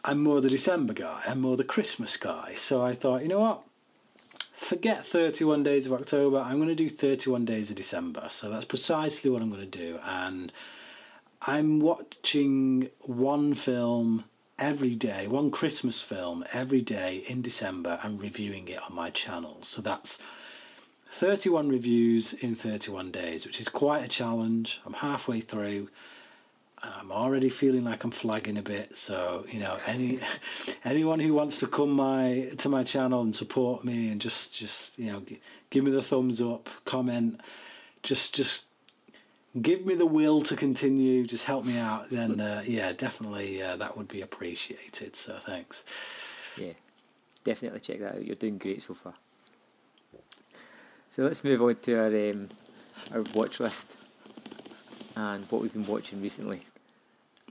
[0.07, 1.23] I'm more the December guy.
[1.27, 2.53] I'm more the Christmas guy.
[2.53, 3.63] So I thought, you know what?
[4.55, 6.37] Forget 31 days of October.
[6.37, 8.27] I'm going to do 31 days of December.
[8.29, 9.99] So that's precisely what I'm going to do.
[10.05, 10.53] And
[11.41, 14.25] I'm watching one film
[14.59, 19.57] every day, one Christmas film every day in December and reviewing it on my channel.
[19.63, 20.19] So that's
[21.13, 24.81] 31 reviews in 31 days, which is quite a challenge.
[24.85, 25.89] I'm halfway through.
[26.99, 28.97] I'm already feeling like I'm flagging a bit.
[28.97, 30.19] So you know, any
[30.83, 34.97] anyone who wants to come my to my channel and support me and just just
[34.97, 35.39] you know g-
[35.69, 37.41] give me the thumbs up, comment,
[38.03, 38.65] just just
[39.61, 41.25] give me the will to continue.
[41.25, 42.09] Just help me out.
[42.09, 45.15] Then uh, yeah, definitely uh, that would be appreciated.
[45.15, 45.83] So thanks.
[46.57, 46.73] Yeah,
[47.43, 48.25] definitely check that out.
[48.25, 49.13] You're doing great so far.
[51.09, 52.49] So let's move on to our um,
[53.13, 53.95] our watch list
[55.15, 56.61] and what we've been watching recently.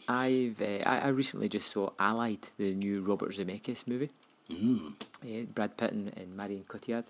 [0.09, 4.10] I've uh, I, I recently just saw Allied, the new Robert Zemeckis movie.
[4.51, 4.93] Mm.
[5.24, 7.06] Uh, Brad Pitt and, and Marion Cotillard.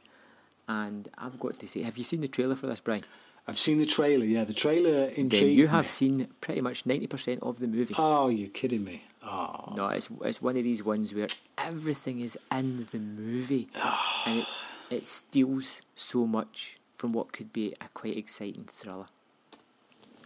[0.68, 3.04] And I've got to say, have you seen the trailer for this, Brian?
[3.46, 4.24] I've seen the trailer.
[4.24, 5.88] Yeah, the trailer intrigued Then you have me.
[5.88, 7.94] seen pretty much ninety percent of the movie.
[7.98, 9.04] Oh, you're kidding me.
[9.22, 11.26] Oh, No, it's it's one of these ones where
[11.58, 13.68] everything is in the movie,
[14.26, 14.46] and it,
[14.90, 19.06] it steals so much from what could be a quite exciting thriller.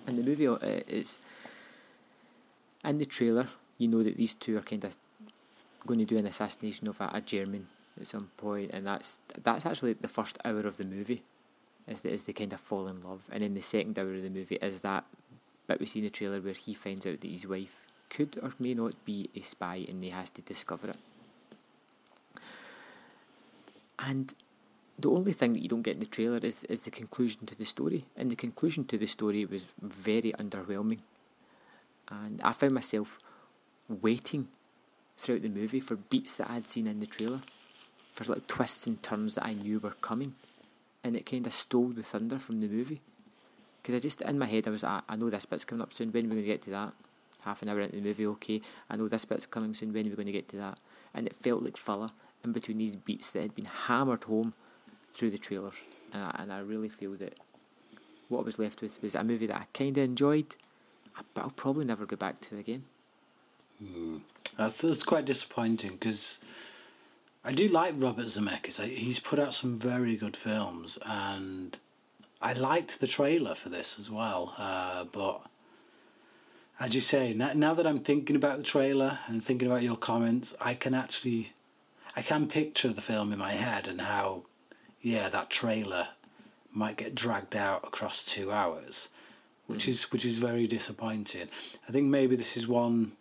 [0.07, 1.19] And the movie uh, is
[2.89, 3.49] in the trailer.
[3.77, 4.97] You know that these two are kind of
[5.87, 7.69] going to do an assassination of a, a German
[8.01, 11.23] at some point, and that's that's actually the first hour of the movie.
[11.87, 14.23] Is the, is they kind of fall in love, and then the second hour of
[14.23, 15.05] the movie is that
[15.67, 18.53] bit we see in the trailer where he finds out that his wife could or
[18.59, 20.97] may not be a spy, and he has to discover it.
[23.99, 24.35] And
[24.99, 27.55] the only thing that you don't get in the trailer is, is the conclusion to
[27.55, 28.05] the story.
[28.17, 31.01] And the conclusion to the story was very underwhelming.
[32.11, 33.19] And I found myself
[33.89, 34.49] waiting
[35.17, 37.41] throughout the movie for beats that I'd seen in the trailer,
[38.13, 40.35] for like twists and turns that I knew were coming.
[41.05, 43.01] And it kind of stole the thunder from the movie.
[43.81, 45.93] Because I just, in my head, I was, I, I know this bit's coming up
[45.93, 46.93] soon, when are we going to get to that?
[47.45, 48.61] Half an hour into the movie, okay,
[48.91, 50.81] I know this bit's coming soon, when are we going to get to that?
[51.15, 52.11] And it felt like filler
[52.45, 54.55] in between these beats that had been hammered home
[55.15, 55.75] through the trailers.
[56.13, 57.39] And I, and I really feel that
[58.29, 60.57] what I was left with was a movie that I kind of enjoyed,
[61.35, 62.85] but I'll probably never go back to again.
[64.57, 66.39] That's, that's quite disappointing because
[67.45, 68.81] I do like Robert Zemeckis.
[68.81, 71.79] I, he's put out some very good films, and
[72.43, 74.55] I liked the trailer for this as well.
[74.59, 75.43] Uh, but
[76.81, 79.97] as you say, now, now that I'm thinking about the trailer and thinking about your
[79.97, 81.53] comments, I can actually,
[82.17, 84.43] I can picture the film in my head and how,
[85.01, 86.09] yeah, that trailer
[86.73, 89.09] might get dragged out across two hours,
[89.69, 91.49] which is which is very disappointing.
[91.89, 93.13] I think maybe this is one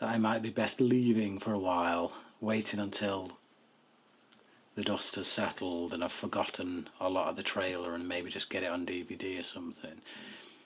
[0.00, 3.36] that I might be best leaving for a while, waiting until
[4.74, 8.48] the dust has settled and I've forgotten a lot of the trailer and maybe just
[8.48, 10.00] get it on DVD or something.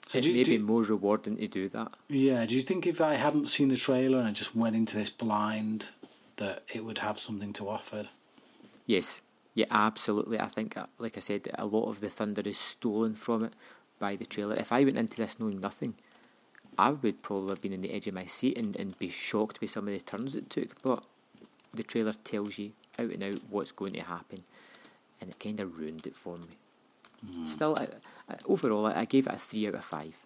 [0.07, 1.91] So It may be more rewarding to do that.
[2.07, 4.95] yeah, do you think if I hadn't seen the trailer and I just went into
[4.95, 5.89] this blind,
[6.37, 8.07] that it would have something to offer?
[8.85, 9.21] Yes,
[9.55, 10.39] Yeah, absolutely.
[10.39, 13.53] I think, uh, like I said, a lot of the thunder is stolen from it
[13.99, 14.55] by the trailer.
[14.55, 15.95] If I went into this knowing nothing,
[16.77, 19.61] I would probably have been in the edge of my seat and, and be shocked
[19.61, 20.81] by some of the turns it took.
[20.81, 21.03] But
[21.73, 24.43] the trailer tells you out and out what's going to happen,
[25.21, 26.47] and it kind of ruined it for me.
[27.33, 27.45] Hmm.
[27.45, 27.87] Still, I,
[28.31, 30.17] I, overall, I, I gave it a three out of five.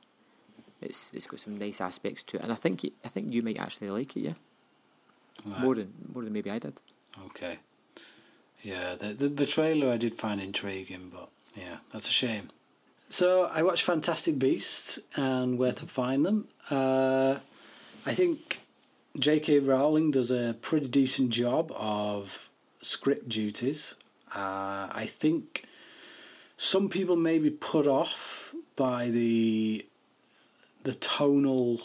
[0.81, 3.59] It's it's got some nice aspects to it, and I think I think you might
[3.59, 4.33] actually like it, yeah,
[5.45, 5.59] Right.
[5.61, 6.81] more than more than maybe I did.
[7.25, 7.59] Okay.
[8.63, 12.49] Yeah, the, the the trailer I did find intriguing, but yeah, that's a shame.
[13.11, 16.47] So I watched Fantastic Beasts and Where to Find Them.
[16.69, 17.39] Uh,
[18.05, 18.61] I think
[19.17, 19.59] J.K.
[19.59, 22.49] Rowling does a pretty decent job of
[22.81, 23.95] script duties.
[24.33, 25.65] Uh, I think
[26.55, 29.85] some people may be put off by the
[30.83, 31.81] the tonal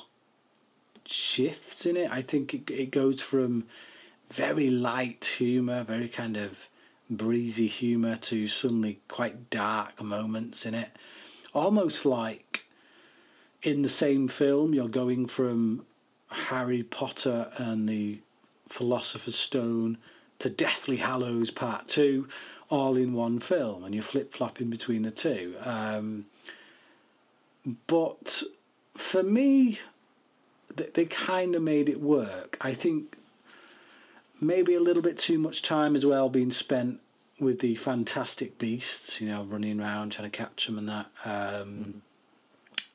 [1.06, 2.10] shifts in it.
[2.10, 3.64] I think it, it goes from
[4.30, 6.68] very light humour, very kind of
[7.08, 10.90] breezy humour, to suddenly quite dark moments in it.
[11.54, 12.66] Almost like
[13.62, 15.86] in the same film, you're going from
[16.30, 18.20] Harry Potter and the
[18.68, 19.98] Philosopher's Stone
[20.40, 22.28] to Deathly Hallows Part 2,
[22.68, 25.54] all in one film, and you're flip flopping between the two.
[25.64, 26.26] Um,
[27.86, 28.42] but
[28.94, 29.78] for me,
[30.74, 32.56] they, they kind of made it work.
[32.60, 33.16] I think
[34.40, 37.00] maybe a little bit too much time as well being spent
[37.38, 41.06] with the fantastic beasts, you know, running around trying to catch them and that.
[41.24, 42.02] Um,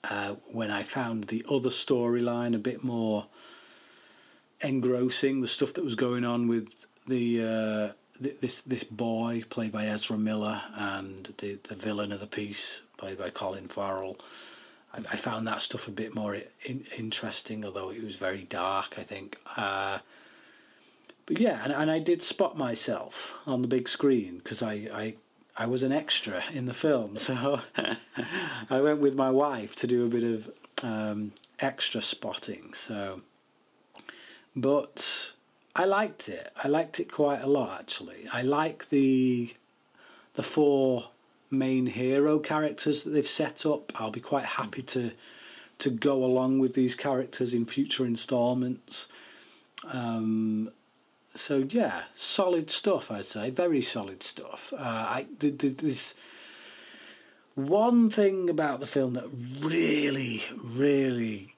[0.03, 3.28] uh, when I found the other storyline a bit more
[4.61, 9.72] engrossing, the stuff that was going on with the uh, th- this this boy played
[9.74, 14.18] by Ezra Miller and the the villain of the piece played by Colin Farrell.
[14.94, 18.95] I, I found that stuff a bit more in, interesting, although it was very dark.
[18.98, 19.38] I think.
[19.57, 19.99] Uh,
[21.30, 25.15] but yeah, and, and I did spot myself on the big screen because I, I
[25.56, 27.61] I was an extra in the film, so
[28.69, 30.49] I went with my wife to do a bit of
[30.81, 32.73] um, extra spotting.
[32.73, 33.22] So,
[34.56, 35.34] but
[35.76, 36.49] I liked it.
[36.64, 38.27] I liked it quite a lot actually.
[38.34, 39.53] I like the
[40.34, 41.10] the four
[41.51, 43.91] main hero characters that they've set up.
[44.01, 45.11] I'll be quite happy to
[45.77, 49.10] to go along with these characters in future installments.
[49.85, 50.72] Um,
[51.35, 53.11] so yeah, solid stuff.
[53.11, 54.73] I'd say very solid stuff.
[54.73, 56.14] Uh, I th-
[57.56, 59.30] one thing about the film that
[59.60, 61.56] really, really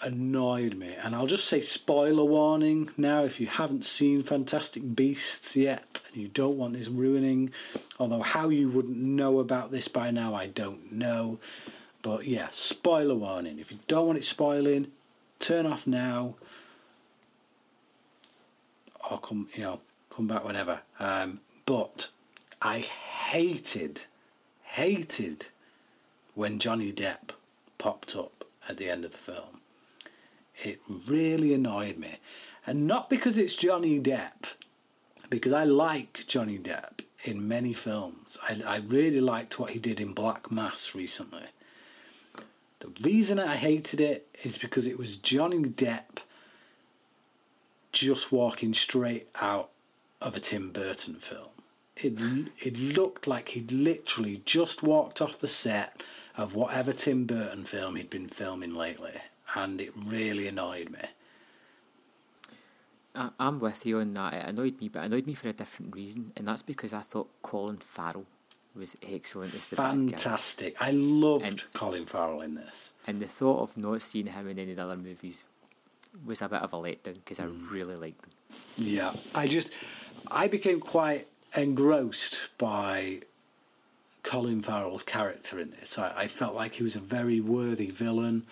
[0.00, 3.24] annoyed me, and I'll just say spoiler warning now.
[3.24, 7.52] If you haven't seen Fantastic Beasts yet, and you don't want this ruining,
[7.98, 11.38] although how you wouldn't know about this by now, I don't know.
[12.02, 13.58] But yeah, spoiler warning.
[13.58, 14.88] If you don't want it spoiling,
[15.38, 16.34] turn off now
[19.10, 20.82] or come you know come back whenever.
[20.98, 22.08] Um, but
[22.62, 24.02] I hated
[24.62, 25.46] hated
[26.34, 27.30] when Johnny Depp
[27.78, 29.60] popped up at the end of the film.
[30.56, 32.16] It really annoyed me,
[32.66, 34.54] and not because it's Johnny Depp,
[35.30, 38.38] because I like Johnny Depp in many films.
[38.42, 41.46] I, I really liked what he did in Black Mass recently.
[42.80, 46.18] The reason I hated it is because it was Johnny Depp
[47.94, 49.70] just walking straight out
[50.20, 51.48] of a Tim Burton film.
[51.96, 52.18] It
[52.60, 56.02] it looked like he'd literally just walked off the set
[56.36, 59.14] of whatever Tim Burton film he'd been filming lately,
[59.54, 60.98] and it really annoyed me.
[63.14, 64.34] I, I'm with you on that.
[64.34, 67.00] It annoyed me, but it annoyed me for a different reason, and that's because I
[67.00, 68.26] thought Colin Farrell
[68.74, 69.76] was excellent as the.
[69.76, 70.76] Fantastic!
[70.80, 72.90] I loved And- Colin Farrell in this.
[73.06, 75.44] And the thought of not seeing him in any other movies
[76.26, 77.70] was a bit of a letdown because I Mm.
[77.70, 78.32] really liked him.
[78.76, 79.70] Yeah, I just
[80.30, 83.20] I became quite engrossed by
[84.22, 85.98] Colin Farrell's character in this.
[85.98, 88.46] I, I felt like he was a very worthy villain.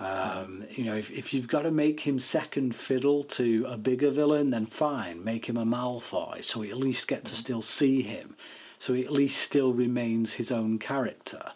[0.00, 4.10] Um, you know, if, if you've got to make him second fiddle to a bigger
[4.10, 8.02] villain, then fine, make him a Malfoy, so we at least get to still see
[8.02, 8.34] him,
[8.78, 11.52] so he at least still remains his own character.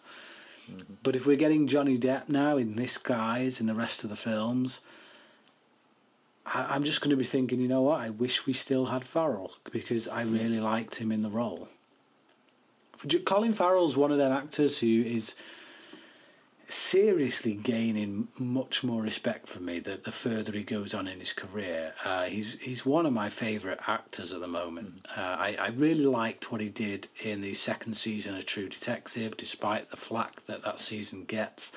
[1.03, 4.15] But if we're getting Johnny Depp now in this guise in the rest of the
[4.15, 4.79] films,
[6.53, 8.01] I, I'm just going to be thinking, you know what?
[8.01, 11.69] I wish we still had Farrell because I really liked him in the role.
[13.25, 15.35] Colin Farrell's one of them actors who is
[16.69, 21.31] seriously gaining much more respect from me the, the further he goes on in his
[21.31, 21.93] career.
[22.03, 25.05] Uh, he's he's one of my favourite actors at the moment.
[25.15, 29.37] Uh, I, I really liked what he did in the second season of True Detective,
[29.37, 31.71] despite the flack that that season gets.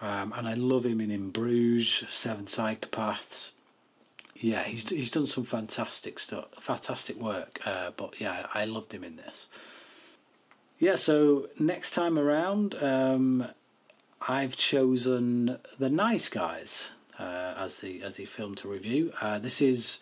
[0.00, 3.52] Um, and I love him in In Bruges, Seven Psychopaths.
[4.42, 7.60] Yeah, he's he's done some fantastic stuff, fantastic work.
[7.64, 9.46] Uh, but yeah, I loved him in this.
[10.80, 13.46] Yeah, so next time around, um,
[14.28, 16.88] I've chosen the Nice Guys
[17.20, 19.12] uh, as the as the film to review.
[19.20, 20.00] Uh, this is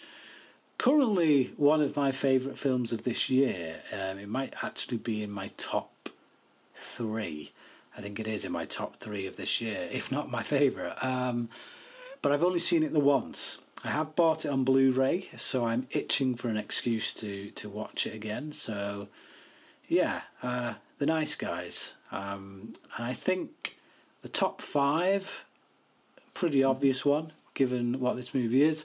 [0.78, 3.82] currently one of my favourite films of this year.
[3.92, 6.08] Um, it might actually be in my top
[6.74, 7.52] three.
[7.94, 10.96] I think it is in my top three of this year, if not my favourite.
[11.04, 11.50] Um,
[12.22, 13.58] but I've only seen it the once.
[13.82, 18.06] I have bought it on Blu-ray, so I'm itching for an excuse to to watch
[18.06, 18.52] it again.
[18.52, 19.08] So,
[19.88, 23.78] yeah, uh, the Nice Guys, um, and I think
[24.22, 25.44] the top five,
[26.34, 28.84] pretty obvious one given what this movie is.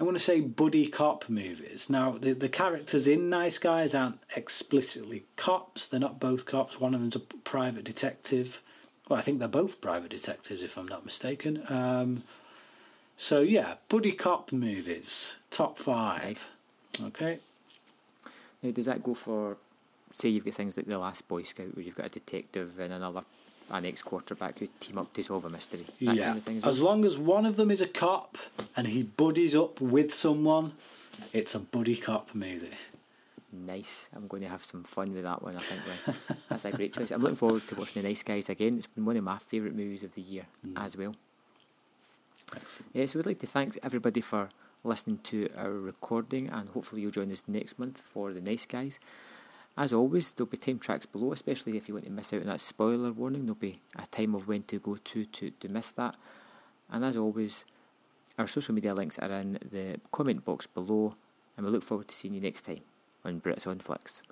[0.00, 1.88] I want to say buddy cop movies.
[1.88, 5.86] Now, the, the characters in Nice Guys aren't explicitly cops.
[5.86, 6.80] They're not both cops.
[6.80, 8.60] One of them's a private detective.
[9.08, 11.62] Well, I think they're both private detectives, if I'm not mistaken.
[11.68, 12.24] Um,
[13.22, 16.50] so, yeah, buddy cop movies, top five.
[16.98, 17.06] Nice.
[17.06, 17.38] Okay.
[18.60, 19.58] Now, does that go for,
[20.10, 22.92] say, you've got things like The Last Boy Scout, where you've got a detective and
[22.92, 23.22] another,
[23.70, 25.84] an ex quarterback who team up to solve a mystery?
[26.00, 26.24] Yeah.
[26.24, 28.38] kind of thing as long as one of them is a cop
[28.76, 30.72] and he buddies up with someone,
[31.32, 32.76] it's a buddy cop movie.
[33.52, 34.08] Nice.
[34.16, 35.82] I'm going to have some fun with that one, I think.
[36.48, 37.12] That's a great choice.
[37.12, 38.78] I'm looking forward to watching The Nice Guys again.
[38.78, 40.72] It's been one of my favourite movies of the year mm.
[40.76, 41.14] as well.
[42.92, 44.48] Yeah, so we'd like to thank everybody for
[44.84, 48.98] listening to our recording, and hopefully you'll join us next month for The Nice Guys.
[49.76, 52.46] As always, there'll be time tracks below, especially if you want to miss out on
[52.46, 53.46] that spoiler warning.
[53.46, 56.16] There'll be a time of when to go to to, to miss that.
[56.90, 57.64] And as always,
[58.38, 61.14] our social media links are in the comment box below,
[61.56, 62.80] and we look forward to seeing you next time
[63.24, 64.22] on Brits on Flicks.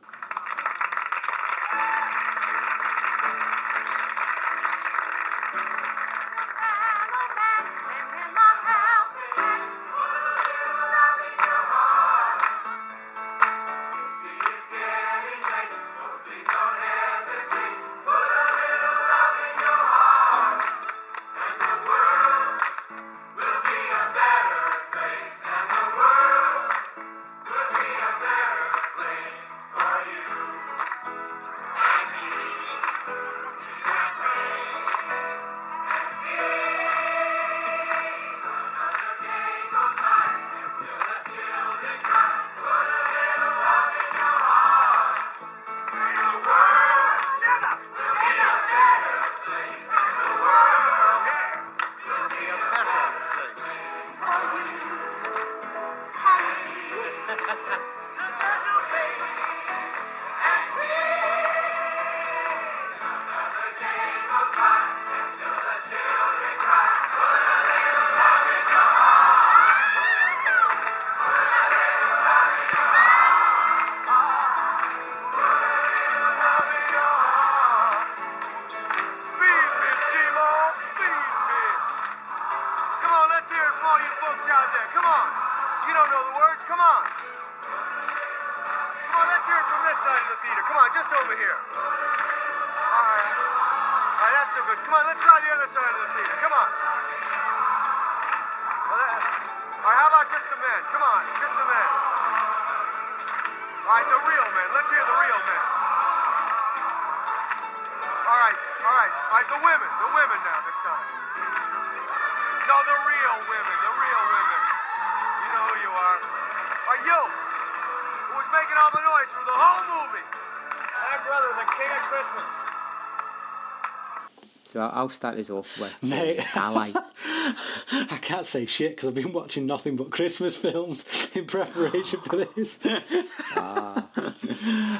[125.01, 126.45] I'll start us off with Mate.
[126.55, 126.91] Ally.
[126.95, 132.37] I can't say shit because I've been watching nothing but Christmas films in preparation for
[132.37, 132.79] this.
[133.57, 134.07] I'll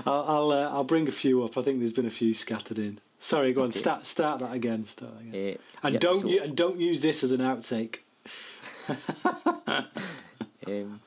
[0.07, 1.59] I'll, uh, I'll bring a few up.
[1.59, 2.99] I think there's been a few scattered in.
[3.19, 3.69] Sorry, go on.
[3.69, 3.79] Okay.
[3.79, 4.87] Start start that again.
[4.87, 5.35] Start that again.
[5.55, 7.99] Eh, and yep, don't so- u- and don't use this as an outtake.
[10.67, 11.00] Um.